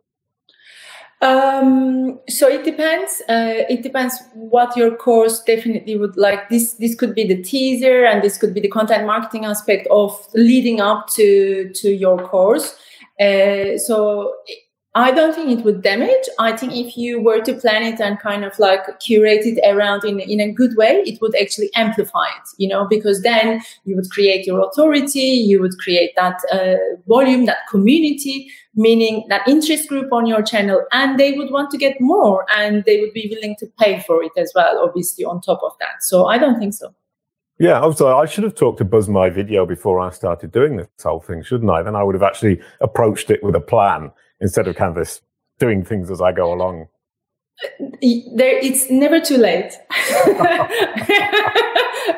Um, 1.22 2.20
so 2.28 2.48
it 2.48 2.66
depends. 2.66 3.22
Uh, 3.30 3.64
it 3.70 3.82
depends 3.84 4.22
what 4.34 4.76
your 4.76 4.96
course 4.96 5.42
definitely 5.42 5.98
would 5.98 6.18
like. 6.18 6.50
This 6.50 6.74
this 6.74 6.94
could 6.94 7.16
be 7.16 7.26
the 7.26 7.42
teaser, 7.42 8.06
and 8.06 8.22
this 8.22 8.38
could 8.38 8.54
be 8.54 8.60
the 8.60 8.68
content 8.68 9.06
marketing 9.08 9.46
aspect 9.46 9.88
of 9.90 10.12
leading 10.34 10.82
up 10.82 11.08
to 11.12 11.72
to 11.74 11.90
your 11.90 12.18
course. 12.18 12.76
Uh, 13.20 13.78
so 13.78 14.36
I 14.98 15.12
don't 15.12 15.36
think 15.36 15.60
it 15.60 15.66
would 15.66 15.82
damage. 15.82 16.26
I 16.40 16.56
think 16.56 16.74
if 16.74 16.96
you 16.96 17.22
were 17.22 17.42
to 17.42 17.54
plan 17.56 17.84
it 17.84 18.00
and 18.00 18.18
kind 18.18 18.46
of 18.46 18.58
like 18.58 19.02
curate 19.02 19.46
it 19.46 19.60
around 19.70 20.06
in, 20.06 20.22
in 20.22 20.40
a 20.40 20.50
good 20.50 20.78
way, 20.78 21.04
it 21.06 21.20
would 21.20 21.36
actually 21.36 21.70
amplify 21.76 22.28
it, 22.28 22.50
you 22.58 22.70
know, 22.70 22.88
because 22.88 23.22
then 23.22 23.62
you 23.84 23.98
would 23.98 24.10
create 24.10 24.48
your 24.48 24.66
authority, 24.66 25.20
you 25.20 25.62
would 25.62 25.78
create 25.80 26.12
that 26.16 26.40
uh, 26.50 26.78
volume, 27.10 27.46
that 27.46 27.68
community, 27.70 28.50
meaning 28.76 29.26
that 29.28 29.46
interest 29.50 29.90
group 29.90 30.14
on 30.14 30.28
your 30.28 30.42
channel, 30.42 30.82
and 30.94 31.20
they 31.20 31.34
would 31.34 31.52
want 31.52 31.72
to 31.72 31.78
get 31.78 32.00
more 32.00 32.46
and 32.56 32.86
they 32.86 33.02
would 33.02 33.12
be 33.12 33.28
willing 33.30 33.58
to 33.60 33.68
pay 33.78 34.00
for 34.08 34.24
it 34.24 34.32
as 34.38 34.54
well, 34.56 34.82
obviously, 34.82 35.26
on 35.26 35.42
top 35.42 35.60
of 35.62 35.74
that. 35.82 36.04
So 36.04 36.28
I 36.28 36.38
don't 36.38 36.58
think 36.58 36.74
so. 36.74 36.96
Yeah, 37.60 37.82
also 37.82 38.18
I 38.18 38.26
should 38.28 38.46
have 38.46 38.56
talked 38.56 38.78
to 38.78 38.86
Buzz 38.86 39.10
My 39.10 39.30
Video 39.30 39.66
before 39.66 40.00
I 40.00 40.12
started 40.12 40.54
doing 40.54 40.78
this 40.78 40.88
whole 41.04 41.20
thing, 41.20 41.44
shouldn't 41.44 41.70
I? 41.70 41.84
Then 41.84 41.98
I 41.98 42.04
would 42.04 42.16
have 42.16 42.24
actually 42.24 42.62
approached 42.80 43.30
it 43.30 43.44
with 43.44 43.56
a 43.56 43.62
plan 43.62 44.12
instead 44.40 44.68
of 44.68 44.76
Canvas 44.76 45.22
doing 45.60 45.84
things 45.84 46.12
as 46.12 46.22
I 46.22 46.32
go 46.32 46.54
along? 46.54 46.88
There, 47.80 48.58
it's 48.60 48.90
never 48.90 49.22
too 49.22 49.38
late. 49.38 49.72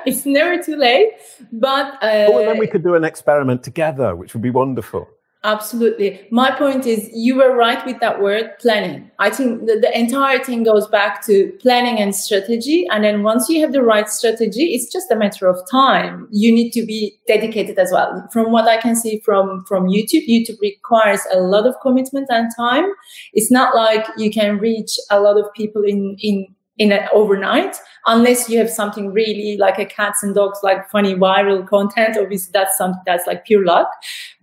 it's 0.06 0.26
never 0.26 0.62
too 0.62 0.76
late, 0.76 1.12
but 1.52 1.94
uh, 2.02 2.28
oh, 2.30 2.40
and 2.40 2.48
then 2.48 2.58
we 2.58 2.66
could 2.68 2.84
do 2.84 2.96
an 2.96 3.04
experiment 3.04 3.62
together, 3.64 4.16
which 4.16 4.34
would 4.34 4.42
be 4.42 4.50
wonderful. 4.50 5.08
Absolutely. 5.48 6.28
My 6.30 6.52
point 6.52 6.86
is, 6.86 7.10
you 7.14 7.38
were 7.38 7.56
right 7.56 7.84
with 7.86 8.02
that 8.02 8.22
word, 8.22 8.52
planning. 8.60 9.10
I 9.18 9.30
think 9.30 9.66
the, 9.66 9.80
the 9.80 9.98
entire 9.98 10.44
thing 10.44 10.64
goes 10.64 10.90
back 10.90 11.26
to 11.28 11.54
planning 11.62 12.02
and 12.02 12.14
strategy. 12.14 12.86
And 12.92 13.06
then 13.06 13.24
once 13.24 13.48
you 13.48 13.62
have 13.62 13.72
the 13.72 13.82
right 13.82 14.10
strategy, 14.10 14.74
it's 14.74 14.92
just 14.92 15.10
a 15.10 15.16
matter 15.16 15.48
of 15.48 15.58
time. 15.72 16.28
You 16.32 16.52
need 16.52 16.72
to 16.72 16.86
be 16.86 17.18
dedicated 17.28 17.80
as 17.80 17.94
well. 17.94 18.28
From 18.34 18.52
what 18.52 18.68
I 18.68 18.76
can 18.76 18.94
see 18.94 19.22
from, 19.24 19.64
from 19.66 19.88
YouTube, 19.88 20.28
YouTube 20.28 20.60
requires 20.62 21.22
a 21.34 21.40
lot 21.40 21.66
of 21.66 21.76
commitment 21.82 22.28
and 22.30 22.52
time. 22.54 22.92
It's 23.32 23.50
not 23.50 23.74
like 23.74 24.06
you 24.18 24.30
can 24.30 24.58
reach 24.58 25.00
a 25.10 25.22
lot 25.22 25.40
of 25.40 25.46
people 25.54 25.84
in, 25.84 26.18
in, 26.20 26.46
in 26.78 26.92
an 26.92 27.08
overnight 27.14 27.78
unless 28.06 28.50
you 28.50 28.58
have 28.58 28.70
something 28.70 29.14
really 29.14 29.56
like 29.58 29.80
a 29.80 29.86
cats 29.86 30.24
and 30.24 30.36
dogs 30.36 30.60
like 30.62 30.88
funny 30.92 31.16
viral 31.16 31.68
content 31.68 32.16
obviously 32.20 32.52
that's 32.54 32.78
something 32.78 33.02
that's 33.04 33.26
like 33.26 33.44
pure 33.46 33.66
luck 33.66 33.90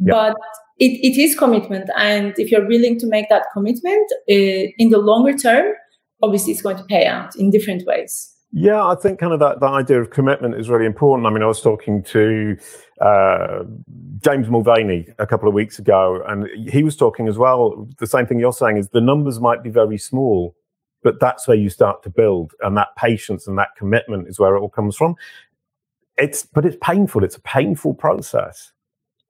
yep. 0.01 0.17
but 0.17 0.35
it, 0.79 1.01
it 1.03 1.21
is 1.21 1.37
commitment. 1.39 1.91
And 1.97 2.35
if 2.39 2.51
you're 2.51 2.67
willing 2.67 2.99
to 3.01 3.07
make 3.07 3.29
that 3.29 3.47
commitment 3.53 4.11
uh, 4.31 4.73
in 4.79 4.91
the 4.91 4.99
longer 4.99 5.37
term, 5.37 5.73
obviously 6.23 6.53
it's 6.53 6.63
going 6.63 6.77
to 6.77 6.85
pay 6.85 7.07
out 7.07 7.37
in 7.37 7.51
different 7.51 7.87
ways. 7.87 8.31
Yeah, 8.57 8.87
I 8.87 8.95
think 8.95 9.19
kind 9.19 9.33
of 9.33 9.41
that, 9.41 9.59
that 9.59 9.73
idea 9.73 10.01
of 10.01 10.11
commitment 10.11 10.55
is 10.55 10.69
really 10.69 10.87
important. 10.87 11.27
I 11.27 11.31
mean, 11.31 11.43
I 11.43 11.47
was 11.47 11.61
talking 11.61 12.05
to 12.05 12.57
uh, 13.01 13.65
James 14.21 14.49
Mulvaney 14.49 15.09
a 15.19 15.27
couple 15.27 15.49
of 15.49 15.55
weeks 15.55 15.81
ago, 15.81 16.23
and 16.29 16.49
he 16.71 16.85
was 16.85 16.97
talking 16.97 17.27
as 17.27 17.37
well. 17.37 17.89
The 17.99 18.07
same 18.07 18.27
thing 18.27 18.39
you're 18.39 18.53
saying 18.53 18.77
is 18.77 18.91
the 18.91 19.01
numbers 19.01 19.41
might 19.41 19.65
be 19.65 19.71
very 19.71 19.99
small, 19.99 20.55
but 21.03 21.19
that's 21.19 21.49
where 21.49 21.57
you 21.57 21.69
start 21.69 22.05
to 22.05 22.11
build, 22.11 22.53
and 22.61 22.77
that 22.77 22.95
patience 22.97 23.49
and 23.49 23.59
that 23.59 23.71
commitment 23.77 24.29
is 24.29 24.39
where 24.39 24.55
it 24.55 24.61
all 24.61 24.71
comes 24.71 24.95
from. 24.95 25.17
It's 26.17 26.45
but 26.45 26.65
it's 26.65 26.77
painful. 26.81 27.25
It's 27.25 27.37
a 27.37 27.41
painful 27.41 27.95
process. 27.95 28.73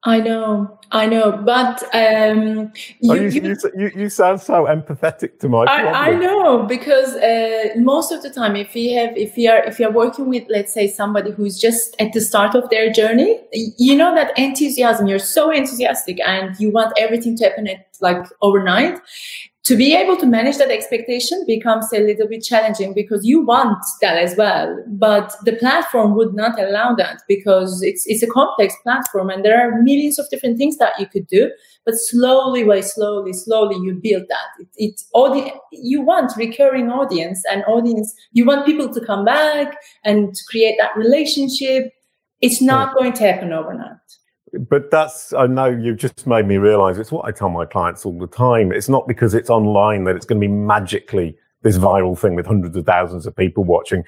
I 0.06 0.20
know, 0.20 0.78
I 0.92 1.06
know, 1.06 1.32
but 1.32 1.82
um, 1.94 2.70
you, 3.00 3.14
you, 3.14 3.30
you, 3.30 3.56
you, 3.74 3.90
you, 3.96 4.08
sound 4.10 4.38
so 4.38 4.66
empathetic 4.66 5.38
to 5.38 5.48
my. 5.48 5.64
I, 5.64 6.10
I 6.10 6.14
know 6.14 6.64
because 6.64 7.14
uh, 7.14 7.70
most 7.76 8.12
of 8.12 8.22
the 8.22 8.28
time, 8.28 8.54
if 8.54 8.74
we 8.74 8.92
have, 8.92 9.16
if 9.16 9.34
we 9.34 9.48
are, 9.48 9.64
if 9.64 9.80
you 9.80 9.88
are 9.88 9.92
working 9.92 10.28
with, 10.28 10.44
let's 10.50 10.74
say, 10.74 10.88
somebody 10.88 11.30
who's 11.30 11.58
just 11.58 11.96
at 11.98 12.12
the 12.12 12.20
start 12.20 12.54
of 12.54 12.68
their 12.68 12.92
journey, 12.92 13.40
you 13.78 13.96
know 13.96 14.14
that 14.14 14.38
enthusiasm. 14.38 15.06
You're 15.06 15.18
so 15.18 15.50
enthusiastic, 15.50 16.20
and 16.20 16.54
you 16.60 16.70
want 16.70 16.92
everything 16.98 17.34
to 17.38 17.44
happen 17.44 17.66
at 17.66 17.86
like 18.02 18.26
overnight 18.42 19.00
to 19.64 19.77
be 19.77 19.96
able 19.96 20.16
to 20.18 20.27
manage 20.27 20.59
that 20.59 20.70
expectation 20.70 21.42
becomes 21.46 21.90
a 21.92 21.98
little 22.00 22.29
bit 22.29 22.44
challenging 22.44 22.92
because 22.92 23.24
you 23.24 23.40
want 23.40 23.83
that 24.00 24.16
as 24.16 24.37
well 24.37 24.83
but 24.87 25.35
the 25.44 25.55
platform 25.57 26.14
would 26.14 26.35
not 26.35 26.59
allow 26.61 26.94
that 26.94 27.22
because 27.29 27.83
it's 27.83 28.07
it's 28.07 28.22
a 28.22 28.27
complex 28.27 28.74
platform 28.83 29.31
and 29.31 29.44
there 29.44 29.61
are 29.61 29.83
millions 29.83 30.18
of 30.18 30.29
different 30.31 30.59
things 30.59 30.77
that 30.77 30.92
you 30.98 31.07
could 31.07 31.27
do 31.27 31.50
but 31.85 31.94
slowly 31.96 32.64
by 32.64 32.81
slowly 32.81 33.33
slowly 33.33 33.77
you 33.77 33.94
build 33.94 34.24
that. 34.29 34.48
It, 34.59 34.68
it 34.77 35.03
audi- 35.14 35.53
you 35.70 36.00
want 36.00 36.37
recurring 36.37 36.90
audience 36.90 37.42
and 37.50 37.62
audience 37.64 38.14
you 38.33 38.44
want 38.44 38.66
people 38.66 38.92
to 38.92 39.05
come 39.05 39.24
back 39.24 39.77
and 40.05 40.35
to 40.35 40.44
create 40.48 40.77
that 40.79 40.96
relationship. 40.96 41.92
It's 42.40 42.61
not 42.61 42.94
going 42.94 43.12
to 43.14 43.22
happen 43.22 43.53
overnight 43.53 43.96
but 44.58 44.90
that's 44.90 45.32
I 45.32 45.46
know 45.46 45.66
you've 45.66 45.98
just 45.98 46.26
made 46.26 46.46
me 46.46 46.56
realize 46.56 46.98
it's 46.98 47.12
what 47.12 47.26
I 47.26 47.32
tell 47.32 47.48
my 47.48 47.64
clients 47.64 48.04
all 48.04 48.18
the 48.18 48.26
time. 48.26 48.72
It's 48.72 48.88
not 48.88 49.08
because 49.08 49.34
it's 49.34 49.50
online 49.50 50.04
that 50.04 50.16
it's 50.16 50.26
going 50.26 50.40
to 50.40 50.46
be 50.46 50.52
magically 50.52 51.36
this 51.62 51.78
viral 51.78 52.18
thing 52.18 52.34
with 52.34 52.46
hundreds 52.46 52.76
of 52.76 52.86
thousands 52.86 53.26
of 53.26 53.34
people 53.34 53.64
watching. 53.64 54.04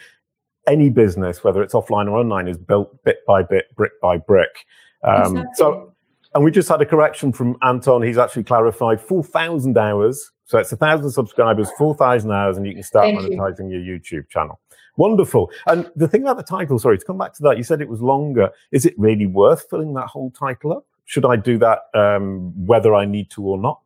Any 0.66 0.90
business, 0.90 1.44
whether 1.44 1.62
it's 1.62 1.74
offline 1.74 2.08
or 2.08 2.18
online, 2.18 2.48
is 2.48 2.58
built 2.58 3.02
bit 3.04 3.24
by 3.26 3.42
bit, 3.42 3.74
brick 3.76 3.92
by 4.00 4.18
brick. 4.18 4.66
Um, 5.02 5.36
exactly. 5.36 5.52
So, 5.54 5.94
and 6.34 6.44
we 6.44 6.50
just 6.50 6.68
had 6.68 6.82
a 6.82 6.86
correction 6.86 7.32
from 7.32 7.56
Anton. 7.62 8.02
He's 8.02 8.18
actually 8.18 8.44
clarified 8.44 9.00
4,000 9.00 9.78
hours. 9.78 10.32
So 10.44 10.58
it's 10.58 10.70
a 10.70 10.76
thousand 10.76 11.10
subscribers, 11.10 11.70
4,000 11.78 12.30
hours, 12.30 12.56
and 12.56 12.66
you 12.66 12.74
can 12.74 12.82
start 12.82 13.06
Thank 13.06 13.20
monetizing 13.20 13.70
you. 13.70 13.78
your 13.78 13.98
YouTube 13.98 14.28
channel. 14.28 14.60
Wonderful. 14.96 15.50
And 15.66 15.90
the 15.94 16.08
thing 16.08 16.22
about 16.22 16.36
the 16.36 16.42
title, 16.42 16.78
sorry, 16.78 16.98
to 16.98 17.04
come 17.04 17.18
back 17.18 17.34
to 17.34 17.42
that, 17.44 17.56
you 17.56 17.62
said 17.62 17.80
it 17.80 17.88
was 17.88 18.00
longer. 18.00 18.50
Is 18.72 18.86
it 18.86 18.94
really 18.98 19.26
worth 19.26 19.66
filling 19.68 19.94
that 19.94 20.06
whole 20.06 20.30
title 20.30 20.72
up? 20.72 20.86
Should 21.04 21.24
I 21.24 21.36
do 21.36 21.58
that 21.58 21.80
um, 21.94 22.52
whether 22.66 22.94
I 22.94 23.04
need 23.04 23.30
to 23.30 23.42
or 23.42 23.58
not? 23.58 23.80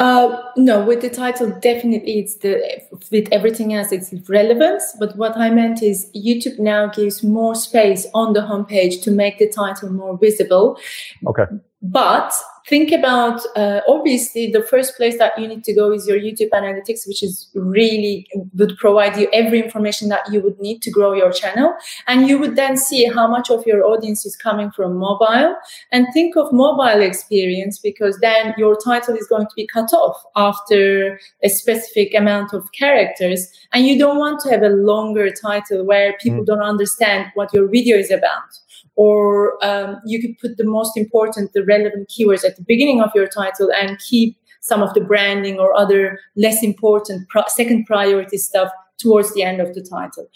Uh, 0.00 0.42
no, 0.56 0.82
with 0.82 1.02
the 1.02 1.10
title, 1.10 1.50
definitely 1.60 2.20
it's 2.20 2.36
the 2.36 2.82
with 3.10 3.28
everything 3.32 3.74
else, 3.74 3.92
it's 3.92 4.14
relevance. 4.30 4.96
But 4.98 5.14
what 5.16 5.36
I 5.36 5.50
meant 5.50 5.82
is 5.82 6.10
YouTube 6.16 6.58
now 6.58 6.88
gives 6.88 7.22
more 7.22 7.54
space 7.54 8.06
on 8.14 8.32
the 8.32 8.40
homepage 8.40 9.02
to 9.02 9.10
make 9.10 9.38
the 9.38 9.48
title 9.48 9.90
more 9.90 10.16
visible. 10.16 10.78
Okay. 11.26 11.44
But 11.82 12.32
think 12.68 12.92
about 12.92 13.40
uh, 13.56 13.80
obviously 13.88 14.50
the 14.50 14.62
first 14.62 14.96
place 14.96 15.16
that 15.18 15.38
you 15.38 15.48
need 15.48 15.64
to 15.64 15.74
go 15.74 15.92
is 15.92 16.06
your 16.06 16.18
youtube 16.18 16.50
analytics 16.50 17.08
which 17.08 17.22
is 17.22 17.48
really 17.54 18.28
would 18.54 18.76
provide 18.76 19.16
you 19.18 19.28
every 19.32 19.60
information 19.62 20.08
that 20.08 20.30
you 20.30 20.40
would 20.40 20.58
need 20.60 20.82
to 20.82 20.90
grow 20.90 21.12
your 21.12 21.32
channel. 21.32 21.74
And 22.06 22.28
you 22.28 22.38
would 22.38 22.56
then 22.56 22.76
see 22.76 23.04
how 23.04 23.26
much 23.26 23.50
of 23.50 23.66
your 23.66 23.84
audience 23.84 24.26
is 24.26 24.36
coming 24.36 24.70
from 24.70 24.96
mobile. 24.96 25.56
And 25.90 26.06
think 26.12 26.36
of 26.36 26.52
mobile 26.52 27.00
experience 27.00 27.78
because 27.78 28.18
then 28.20 28.54
your 28.58 28.76
title 28.76 29.16
is 29.16 29.26
going 29.26 29.46
to 29.46 29.54
be 29.56 29.66
cut 29.66 29.92
off 29.92 30.22
after 30.36 31.18
a 31.42 31.48
specific 31.48 32.14
amount 32.14 32.52
of 32.52 32.70
characters. 32.72 33.48
And 33.72 33.86
you 33.86 33.98
don't 33.98 34.18
want 34.18 34.40
to 34.40 34.50
have 34.50 34.62
a 34.62 34.68
longer 34.68 35.30
title 35.30 35.84
where 35.84 36.16
people 36.20 36.42
mm. 36.42 36.46
don't 36.46 36.62
understand 36.62 37.30
what 37.34 37.52
your 37.54 37.68
video 37.68 37.96
is 37.96 38.10
about 38.10 38.58
or 39.00 39.56
um, 39.64 39.98
you 40.04 40.20
could 40.20 40.38
put 40.38 40.58
the 40.58 40.70
most 40.78 40.94
important, 40.94 41.54
the 41.54 41.64
relevant 41.64 42.06
keywords 42.10 42.44
at 42.44 42.56
the 42.56 42.62
beginning 42.62 43.00
of 43.00 43.10
your 43.14 43.26
title 43.26 43.70
and 43.72 43.98
keep 43.98 44.36
some 44.60 44.82
of 44.82 44.92
the 44.92 45.00
branding 45.00 45.58
or 45.58 45.74
other 45.74 46.20
less 46.36 46.62
important 46.62 47.26
pro- 47.30 47.48
second 47.48 47.86
priority 47.86 48.36
stuff 48.36 48.70
towards 48.98 49.32
the 49.32 49.42
end 49.42 49.58
of 49.58 49.72
the 49.72 49.80
title. 49.80 50.28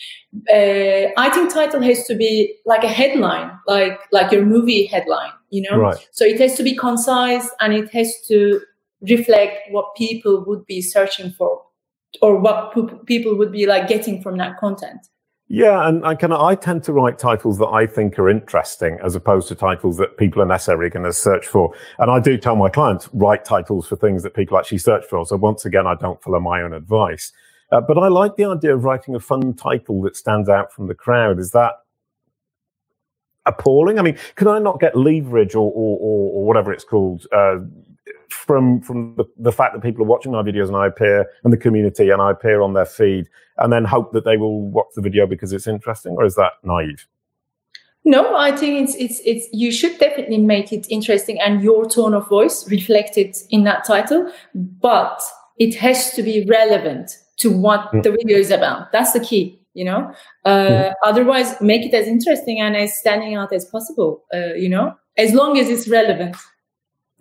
Uh, 0.50 1.12
I 1.20 1.28
think 1.28 1.52
title 1.52 1.82
has 1.82 2.06
to 2.06 2.14
be 2.14 2.56
like 2.64 2.84
a 2.84 2.88
headline, 2.88 3.50
like 3.66 3.98
like 4.12 4.32
your 4.32 4.46
movie 4.46 4.86
headline, 4.86 5.32
you 5.50 5.60
know. 5.68 5.76
Right. 5.76 6.08
So 6.12 6.24
it 6.24 6.40
has 6.40 6.56
to 6.56 6.62
be 6.62 6.74
concise 6.74 7.46
and 7.60 7.74
it 7.74 7.90
has 7.92 8.10
to 8.28 8.62
reflect 9.02 9.70
what 9.72 9.94
people 9.94 10.42
would 10.46 10.64
be 10.64 10.80
searching 10.80 11.32
for, 11.32 11.60
or 12.22 12.38
what 12.40 12.72
people 13.04 13.36
would 13.36 13.52
be 13.52 13.66
like 13.66 13.88
getting 13.88 14.22
from 14.22 14.38
that 14.38 14.56
content. 14.56 15.06
Yeah, 15.48 15.86
and 15.86 16.04
I 16.06 16.14
kind 16.14 16.32
of 16.32 16.40
I 16.40 16.54
tend 16.54 16.84
to 16.84 16.92
write 16.92 17.18
titles 17.18 17.58
that 17.58 17.66
I 17.68 17.86
think 17.86 18.18
are 18.18 18.30
interesting 18.30 18.98
as 19.04 19.14
opposed 19.14 19.46
to 19.48 19.54
titles 19.54 19.98
that 19.98 20.16
people 20.16 20.40
are 20.40 20.46
necessarily 20.46 20.88
going 20.88 21.04
to 21.04 21.12
search 21.12 21.46
for. 21.46 21.74
And 21.98 22.10
I 22.10 22.18
do 22.18 22.38
tell 22.38 22.56
my 22.56 22.70
clients 22.70 23.10
write 23.12 23.44
titles 23.44 23.86
for 23.86 23.96
things 23.96 24.22
that 24.22 24.32
people 24.34 24.56
actually 24.58 24.78
search 24.78 25.04
for. 25.04 25.26
So 25.26 25.36
once 25.36 25.66
again, 25.66 25.86
I 25.86 25.96
don't 25.96 26.22
follow 26.22 26.40
my 26.40 26.62
own 26.62 26.72
advice. 26.72 27.30
Uh, 27.70 27.82
but 27.82 27.98
I 27.98 28.08
like 28.08 28.36
the 28.36 28.46
idea 28.46 28.74
of 28.74 28.84
writing 28.84 29.14
a 29.14 29.20
fun 29.20 29.52
title 29.54 30.00
that 30.02 30.16
stands 30.16 30.48
out 30.48 30.72
from 30.72 30.86
the 30.86 30.94
crowd. 30.94 31.38
Is 31.38 31.50
that 31.50 31.74
appalling? 33.44 33.98
I 33.98 34.02
mean, 34.02 34.16
can 34.36 34.48
I 34.48 34.58
not 34.58 34.80
get 34.80 34.96
leverage 34.96 35.54
or 35.54 35.70
or, 35.70 35.98
or, 35.98 36.32
or 36.32 36.46
whatever 36.46 36.72
it's 36.72 36.84
called 36.84 37.26
uh, 37.32 37.56
from 38.34 38.80
from 38.80 39.14
the, 39.16 39.24
the 39.38 39.52
fact 39.52 39.74
that 39.74 39.82
people 39.82 40.02
are 40.04 40.08
watching 40.08 40.32
my 40.32 40.42
videos 40.42 40.68
and 40.68 40.76
I 40.76 40.86
appear 40.86 41.26
and 41.44 41.52
the 41.52 41.56
community 41.56 42.10
and 42.10 42.20
I 42.20 42.30
appear 42.30 42.60
on 42.60 42.74
their 42.74 42.84
feed 42.84 43.28
and 43.58 43.72
then 43.72 43.84
hope 43.84 44.12
that 44.12 44.24
they 44.24 44.36
will 44.36 44.62
watch 44.62 44.88
the 44.94 45.02
video 45.02 45.26
because 45.26 45.52
it's 45.52 45.66
interesting, 45.66 46.16
or 46.16 46.24
is 46.24 46.34
that 46.34 46.52
naive? 46.62 47.06
No, 48.04 48.36
I 48.36 48.54
think 48.54 48.82
it's 48.82 48.94
it's 48.96 49.20
it's 49.24 49.48
you 49.52 49.72
should 49.72 49.98
definitely 49.98 50.38
make 50.38 50.72
it 50.72 50.86
interesting 50.90 51.40
and 51.40 51.62
your 51.62 51.88
tone 51.88 52.12
of 52.12 52.28
voice 52.28 52.68
reflected 52.70 53.34
in 53.48 53.64
that 53.64 53.84
title, 53.86 54.30
but 54.54 55.20
it 55.58 55.74
has 55.76 56.12
to 56.12 56.22
be 56.22 56.44
relevant 56.44 57.12
to 57.38 57.50
what 57.50 57.90
mm. 57.92 58.02
the 58.02 58.10
video 58.10 58.36
is 58.36 58.50
about. 58.50 58.92
That's 58.92 59.12
the 59.12 59.20
key, 59.20 59.58
you 59.72 59.84
know. 59.84 60.12
Uh, 60.44 60.68
mm. 60.68 60.94
Otherwise, 61.02 61.58
make 61.62 61.86
it 61.86 61.94
as 61.94 62.06
interesting 62.06 62.60
and 62.60 62.76
as 62.76 62.98
standing 62.98 63.36
out 63.36 63.52
as 63.52 63.64
possible. 63.64 64.24
Uh, 64.34 64.52
you 64.54 64.68
know, 64.68 64.94
as 65.16 65.32
long 65.32 65.58
as 65.58 65.70
it's 65.70 65.88
relevant. 65.88 66.36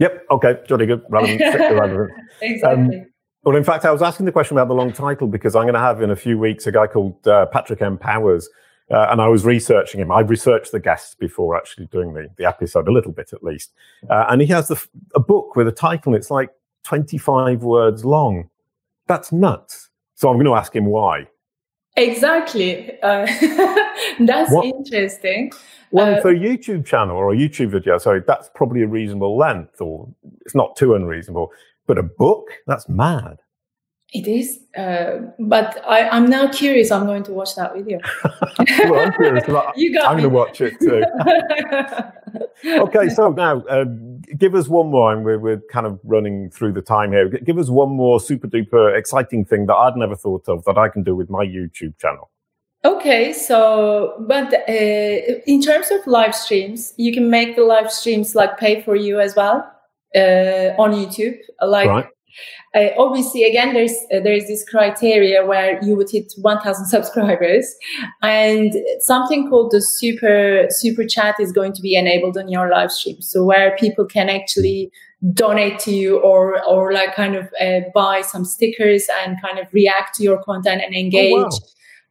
Yep. 0.03 0.25
Okay. 0.31 0.57
Jolly 0.67 0.85
good. 0.85 1.01
Relevant. 1.09 1.39
relevant. 1.39 2.11
exactly. 2.41 2.97
Um, 2.97 3.05
well, 3.43 3.55
in 3.55 3.63
fact, 3.63 3.85
I 3.85 3.91
was 3.91 4.01
asking 4.01 4.25
the 4.25 4.33
question 4.33 4.57
about 4.57 4.67
the 4.67 4.73
long 4.73 4.91
title 4.91 5.27
because 5.27 5.55
I'm 5.55 5.63
going 5.63 5.75
to 5.75 5.79
have 5.79 6.01
in 6.01 6.11
a 6.11 6.15
few 6.15 6.37
weeks 6.37 6.67
a 6.67 6.73
guy 6.73 6.87
called 6.87 7.25
uh, 7.25 7.45
Patrick 7.45 7.81
M. 7.81 7.97
Powers, 7.97 8.49
uh, 8.91 9.07
and 9.09 9.21
I 9.21 9.29
was 9.29 9.45
researching 9.45 10.01
him. 10.01 10.11
I've 10.11 10.29
researched 10.29 10.73
the 10.73 10.79
guests 10.81 11.15
before 11.15 11.55
actually 11.55 11.85
doing 11.85 12.13
the, 12.13 12.27
the 12.37 12.45
episode, 12.45 12.89
a 12.89 12.91
little 12.91 13.13
bit 13.13 13.31
at 13.31 13.43
least. 13.43 13.71
Uh, 14.09 14.25
and 14.29 14.41
he 14.41 14.47
has 14.47 14.67
the, 14.67 14.85
a 15.15 15.21
book 15.21 15.55
with 15.55 15.67
a 15.69 15.71
title, 15.71 16.15
it's 16.15 16.31
like 16.31 16.49
25 16.83 17.63
words 17.63 18.03
long. 18.03 18.49
That's 19.07 19.31
nuts. 19.31 19.89
So 20.15 20.29
I'm 20.29 20.35
going 20.35 20.45
to 20.45 20.55
ask 20.55 20.75
him 20.75 20.85
why. 20.85 21.27
Exactly. 21.95 22.99
Uh, 23.01 23.25
that's 24.19 24.51
what, 24.51 24.65
interesting. 24.65 25.51
Well, 25.91 26.15
uh, 26.15 26.21
for 26.21 26.31
a 26.31 26.35
YouTube 26.35 26.85
channel 26.85 27.15
or 27.15 27.33
a 27.33 27.37
YouTube 27.37 27.69
video, 27.69 27.97
sorry, 27.99 28.23
that's 28.25 28.49
probably 28.55 28.81
a 28.81 28.87
reasonable 28.87 29.37
length, 29.37 29.79
or 29.79 30.07
it's 30.41 30.55
not 30.55 30.75
too 30.75 30.95
unreasonable. 30.95 31.51
But 31.85 31.97
a 31.97 32.03
book? 32.03 32.47
That's 32.65 32.89
mad. 32.89 33.39
It 34.13 34.27
is, 34.27 34.59
uh, 34.77 35.21
but 35.39 35.83
I, 35.87 36.01
am 36.15 36.29
now 36.29 36.47
curious. 36.47 36.91
I'm 36.91 37.07
going 37.07 37.23
to 37.23 37.33
watch 37.33 37.55
that 37.55 37.73
video. 37.73 37.99
well, 38.87 38.99
I'm 38.99 39.13
curious. 39.13 39.43
you 39.75 39.91
got 39.91 40.05
I'm 40.05 40.19
going 40.19 40.21
to 40.21 40.29
watch 40.29 40.61
it 40.61 40.79
too. 40.79 41.03
okay, 42.83 43.09
so 43.09 43.31
now 43.31 43.61
uh, 43.61 43.85
give 44.37 44.53
us 44.53 44.67
one 44.67 44.91
more, 44.91 45.11
and 45.11 45.25
we're, 45.25 45.39
we're 45.39 45.61
kind 45.71 45.87
of 45.87 45.99
running 46.03 46.51
through 46.51 46.73
the 46.73 46.81
time 46.81 47.11
here. 47.11 47.27
Give 47.27 47.57
us 47.57 47.69
one 47.69 47.89
more 47.89 48.19
super 48.19 48.47
duper 48.47 48.95
exciting 48.95 49.45
thing 49.45 49.65
that 49.65 49.75
I'd 49.75 49.97
never 49.97 50.15
thought 50.15 50.47
of 50.47 50.63
that 50.65 50.77
I 50.77 50.89
can 50.89 51.01
do 51.01 51.15
with 51.15 51.31
my 51.31 51.43
YouTube 51.43 51.97
channel. 51.97 52.29
Okay, 52.85 53.33
so 53.33 54.13
but 54.27 54.53
uh, 54.53 55.41
in 55.47 55.59
terms 55.59 55.89
of 55.89 56.05
live 56.05 56.35
streams, 56.35 56.93
you 56.97 57.13
can 57.13 57.31
make 57.31 57.55
the 57.55 57.63
live 57.63 57.91
streams 57.91 58.35
like 58.35 58.59
pay 58.59 58.83
for 58.83 58.95
you 58.95 59.19
as 59.19 59.35
well 59.35 59.67
uh, 60.15 60.75
on 60.77 60.91
YouTube. 60.91 61.37
Like 61.61 61.87
right. 61.87 62.05
Uh, 62.75 62.89
obviously, 62.97 63.43
again, 63.43 63.73
there's 63.73 63.95
uh, 64.13 64.19
there's 64.19 64.47
this 64.47 64.67
criteria 64.67 65.45
where 65.45 65.83
you 65.83 65.95
would 65.95 66.09
hit 66.09 66.33
1,000 66.37 66.85
subscribers, 66.87 67.65
and 68.21 68.73
something 68.99 69.49
called 69.49 69.71
the 69.71 69.81
super 69.81 70.67
super 70.69 71.05
chat 71.05 71.35
is 71.39 71.51
going 71.51 71.73
to 71.73 71.81
be 71.81 71.95
enabled 71.95 72.37
on 72.37 72.49
your 72.49 72.69
live 72.69 72.91
stream. 72.91 73.21
So 73.21 73.43
where 73.43 73.75
people 73.77 74.05
can 74.05 74.29
actually 74.29 74.91
donate 75.33 75.79
to 75.79 75.91
you 75.93 76.19
or 76.19 76.63
or 76.65 76.91
like 76.91 77.15
kind 77.15 77.35
of 77.35 77.47
uh, 77.61 77.81
buy 77.93 78.21
some 78.21 78.43
stickers 78.43 79.07
and 79.21 79.41
kind 79.41 79.59
of 79.59 79.67
react 79.71 80.15
to 80.15 80.23
your 80.23 80.41
content 80.43 80.81
and 80.83 80.95
engage. 80.95 81.33
Oh, 81.33 81.43
wow. 81.43 81.49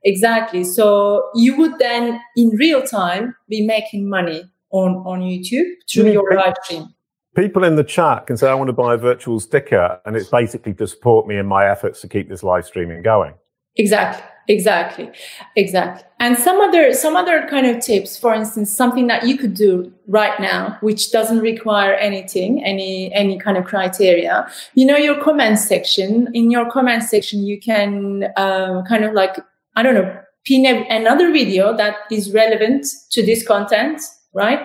Exactly. 0.04 0.64
So 0.64 1.28
you 1.34 1.56
would 1.56 1.78
then 1.78 2.20
in 2.36 2.48
real 2.50 2.82
time 2.82 3.36
be 3.48 3.64
making 3.64 4.08
money 4.08 4.44
on 4.70 4.96
on 5.06 5.20
YouTube 5.20 5.70
through 5.90 6.04
mm-hmm. 6.04 6.12
your 6.12 6.34
live 6.34 6.54
stream 6.62 6.94
people 7.34 7.64
in 7.64 7.76
the 7.76 7.84
chat 7.84 8.26
can 8.26 8.36
say, 8.36 8.48
I 8.48 8.54
want 8.54 8.68
to 8.68 8.74
buy 8.74 8.94
a 8.94 8.98
virtual 8.98 9.40
sticker. 9.40 10.00
And 10.04 10.16
it's 10.16 10.28
basically 10.28 10.74
to 10.74 10.86
support 10.86 11.26
me 11.26 11.36
in 11.36 11.46
my 11.46 11.68
efforts 11.68 12.00
to 12.02 12.08
keep 12.08 12.28
this 12.28 12.42
live 12.42 12.66
streaming 12.66 13.02
going. 13.02 13.34
Exactly. 13.76 14.22
exactly 14.48 15.10
exactly 15.56 16.02
and 16.18 16.36
some 16.36 16.60
other 16.60 16.92
some 16.92 17.14
other 17.14 17.46
kind 17.48 17.66
of 17.66 17.80
tips 17.80 18.18
for 18.18 18.34
instance 18.34 18.70
something 18.70 19.06
that 19.06 19.26
you 19.26 19.38
could 19.38 19.54
do 19.54 19.90
right 20.08 20.38
now 20.40 20.76
which 20.80 21.12
doesn't 21.12 21.38
require 21.38 21.94
anything 21.94 22.62
any 22.64 23.12
any 23.14 23.38
kind 23.38 23.56
of 23.56 23.64
criteria 23.64 24.46
you 24.74 24.84
know 24.84 24.96
your 24.96 25.18
comment 25.22 25.58
section 25.58 26.28
in 26.34 26.50
your 26.50 26.68
comment 26.70 27.04
section 27.04 27.44
you 27.44 27.60
can 27.60 28.24
um, 28.36 28.84
kind 28.84 29.04
of 29.04 29.12
like 29.14 29.38
i 29.76 29.82
don't 29.82 29.94
know 29.94 30.20
pin 30.44 30.66
another 30.90 31.30
video 31.30 31.74
that 31.76 31.94
is 32.10 32.32
relevant 32.32 32.84
to 33.12 33.24
this 33.24 33.46
content 33.46 34.02
right? 34.34 34.60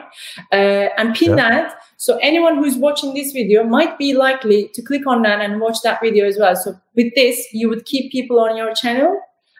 Uh, 0.51 0.89
and 0.97 1.15
pin 1.15 1.31
yeah. 1.31 1.35
that. 1.35 1.75
So 1.97 2.17
anyone 2.17 2.57
who's 2.57 2.75
watching 2.75 3.13
this 3.13 3.31
video 3.31 3.63
might 3.63 3.97
be 3.97 4.13
likely 4.13 4.69
to 4.73 4.81
click 4.81 5.07
on 5.07 5.23
that 5.23 5.41
and 5.41 5.59
watch 5.59 5.77
that 5.83 5.99
video 6.01 6.25
as 6.25 6.37
well. 6.37 6.55
So 6.55 6.75
with 6.95 7.13
this 7.15 7.47
you 7.53 7.69
would 7.69 7.85
keep 7.85 8.11
people 8.11 8.39
on 8.39 8.55
your 8.55 8.73
channel. 8.73 9.19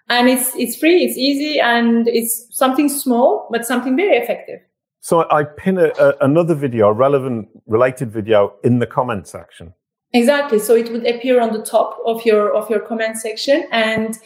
And 0.09 0.29
it's 0.29 0.55
it's 0.55 0.77
free 0.77 1.03
it's 1.03 1.17
easy 1.17 1.59
and 1.59 2.07
it's 2.07 2.47
something 2.51 2.87
small 2.87 3.47
but 3.51 3.65
something 3.65 3.95
very 3.95 4.15
effective. 4.15 4.61
So 5.01 5.25
i 5.29 5.43
pin 5.43 5.77
a, 5.77 5.91
a, 5.99 6.15
another 6.21 6.55
video 6.55 6.87
a 6.87 6.93
relevant 6.93 7.49
related 7.65 8.11
video 8.11 8.53
in 8.63 8.79
the 8.79 8.87
comment 8.87 9.27
section. 9.27 9.73
Exactly. 10.13 10.59
So 10.59 10.73
it 10.75 10.89
would 10.91 11.05
appear 11.05 11.41
on 11.41 11.51
the 11.51 11.61
top 11.61 11.97
of 12.05 12.25
your 12.25 12.53
of 12.55 12.69
your 12.69 12.79
comment 12.79 13.17
section. 13.17 13.67
And 13.71 14.17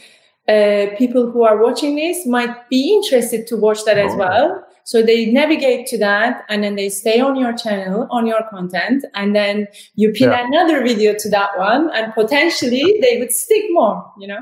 uh, 0.47 0.95
people 0.97 1.31
who 1.31 1.43
are 1.43 1.57
watching 1.57 1.95
this 1.95 2.27
might 2.27 2.69
be 2.69 2.93
interested 2.93 3.47
to 3.47 3.57
watch 3.57 3.83
that 3.85 3.97
as 3.97 4.11
oh. 4.13 4.17
well 4.17 4.67
so 4.83 5.01
they 5.01 5.25
navigate 5.25 5.87
to 5.87 5.97
that 5.99 6.43
and 6.49 6.63
then 6.63 6.75
they 6.75 6.89
stay 6.89 7.19
on 7.19 7.35
your 7.35 7.53
channel, 7.53 8.07
on 8.11 8.25
your 8.25 8.41
content, 8.49 9.05
and 9.13 9.35
then 9.35 9.67
you 9.95 10.11
pin 10.11 10.31
yeah. 10.31 10.45
another 10.47 10.81
video 10.81 11.13
to 11.17 11.29
that 11.29 11.57
one 11.57 11.89
and 11.93 12.13
potentially 12.13 12.99
they 13.01 13.17
would 13.19 13.31
stick 13.31 13.65
more, 13.69 14.11
you 14.19 14.27
know? 14.27 14.41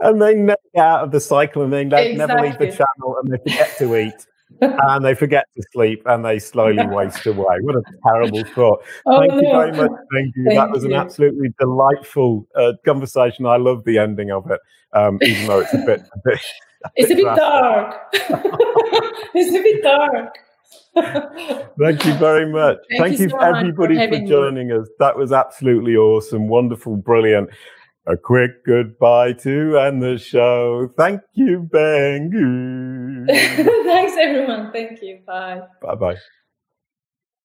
and 0.00 0.22
they 0.22 0.34
never 0.34 0.58
get 0.74 0.84
out 0.84 1.04
of 1.04 1.10
the 1.10 1.20
cycle 1.20 1.62
and 1.62 1.72
they 1.72 1.82
exactly. 1.82 2.14
never 2.16 2.40
leave 2.40 2.58
the 2.58 2.66
channel 2.66 3.16
and 3.22 3.32
they 3.32 3.38
forget 3.38 3.78
to 3.78 3.96
eat 3.96 4.26
and 4.60 5.04
they 5.04 5.14
forget 5.14 5.44
to 5.56 5.62
sleep 5.72 6.02
and 6.06 6.24
they 6.24 6.38
slowly 6.38 6.86
waste 6.86 7.26
away. 7.26 7.56
What 7.62 7.76
a 7.76 7.82
terrible 8.06 8.44
thought. 8.44 8.82
Oh, 9.06 9.20
Thank 9.20 9.32
no. 9.32 9.40
you 9.40 9.52
very 9.52 9.72
much. 9.72 9.90
Thank 10.14 10.36
you. 10.36 10.44
Thank 10.46 10.58
that 10.58 10.70
was 10.70 10.84
you. 10.84 10.90
an 10.90 10.96
absolutely 10.96 11.50
delightful 11.58 12.46
uh, 12.56 12.72
conversation. 12.84 13.46
I 13.46 13.56
love 13.56 13.84
the 13.84 13.98
ending 13.98 14.30
of 14.30 14.50
it, 14.50 14.60
um, 14.94 15.18
even 15.22 15.46
though 15.46 15.60
it's 15.60 15.74
a 15.74 15.78
bit. 15.78 16.00
A 16.00 16.18
bit 16.24 16.40
it's 16.96 17.10
a 17.10 17.14
bit 17.14 17.24
dark. 17.24 17.96
it's 18.12 19.54
a 19.54 19.62
bit 19.62 19.82
dark. 19.82 20.38
Thank 21.78 22.04
you 22.04 22.14
very 22.14 22.50
much. 22.50 22.78
Thank, 22.90 23.02
Thank 23.02 23.20
you, 23.20 23.28
so 23.30 23.38
everybody 23.38 23.94
for, 23.94 24.08
for 24.08 24.26
joining 24.26 24.68
you. 24.68 24.80
us. 24.80 24.88
That 24.98 25.16
was 25.16 25.32
absolutely 25.32 25.96
awesome, 25.96 26.48
wonderful, 26.48 26.96
brilliant 26.96 27.50
a 28.08 28.16
quick 28.16 28.64
goodbye 28.64 29.34
to 29.34 29.78
end 29.78 30.02
the 30.02 30.16
show. 30.18 30.90
Thank 30.96 31.20
you, 31.34 31.68
Bengu. 31.70 33.26
Thanks, 33.84 34.16
everyone. 34.18 34.72
Thank 34.72 35.02
you. 35.02 35.20
Bye. 35.26 35.60
Bye 35.82 35.94
bye. 35.94 36.16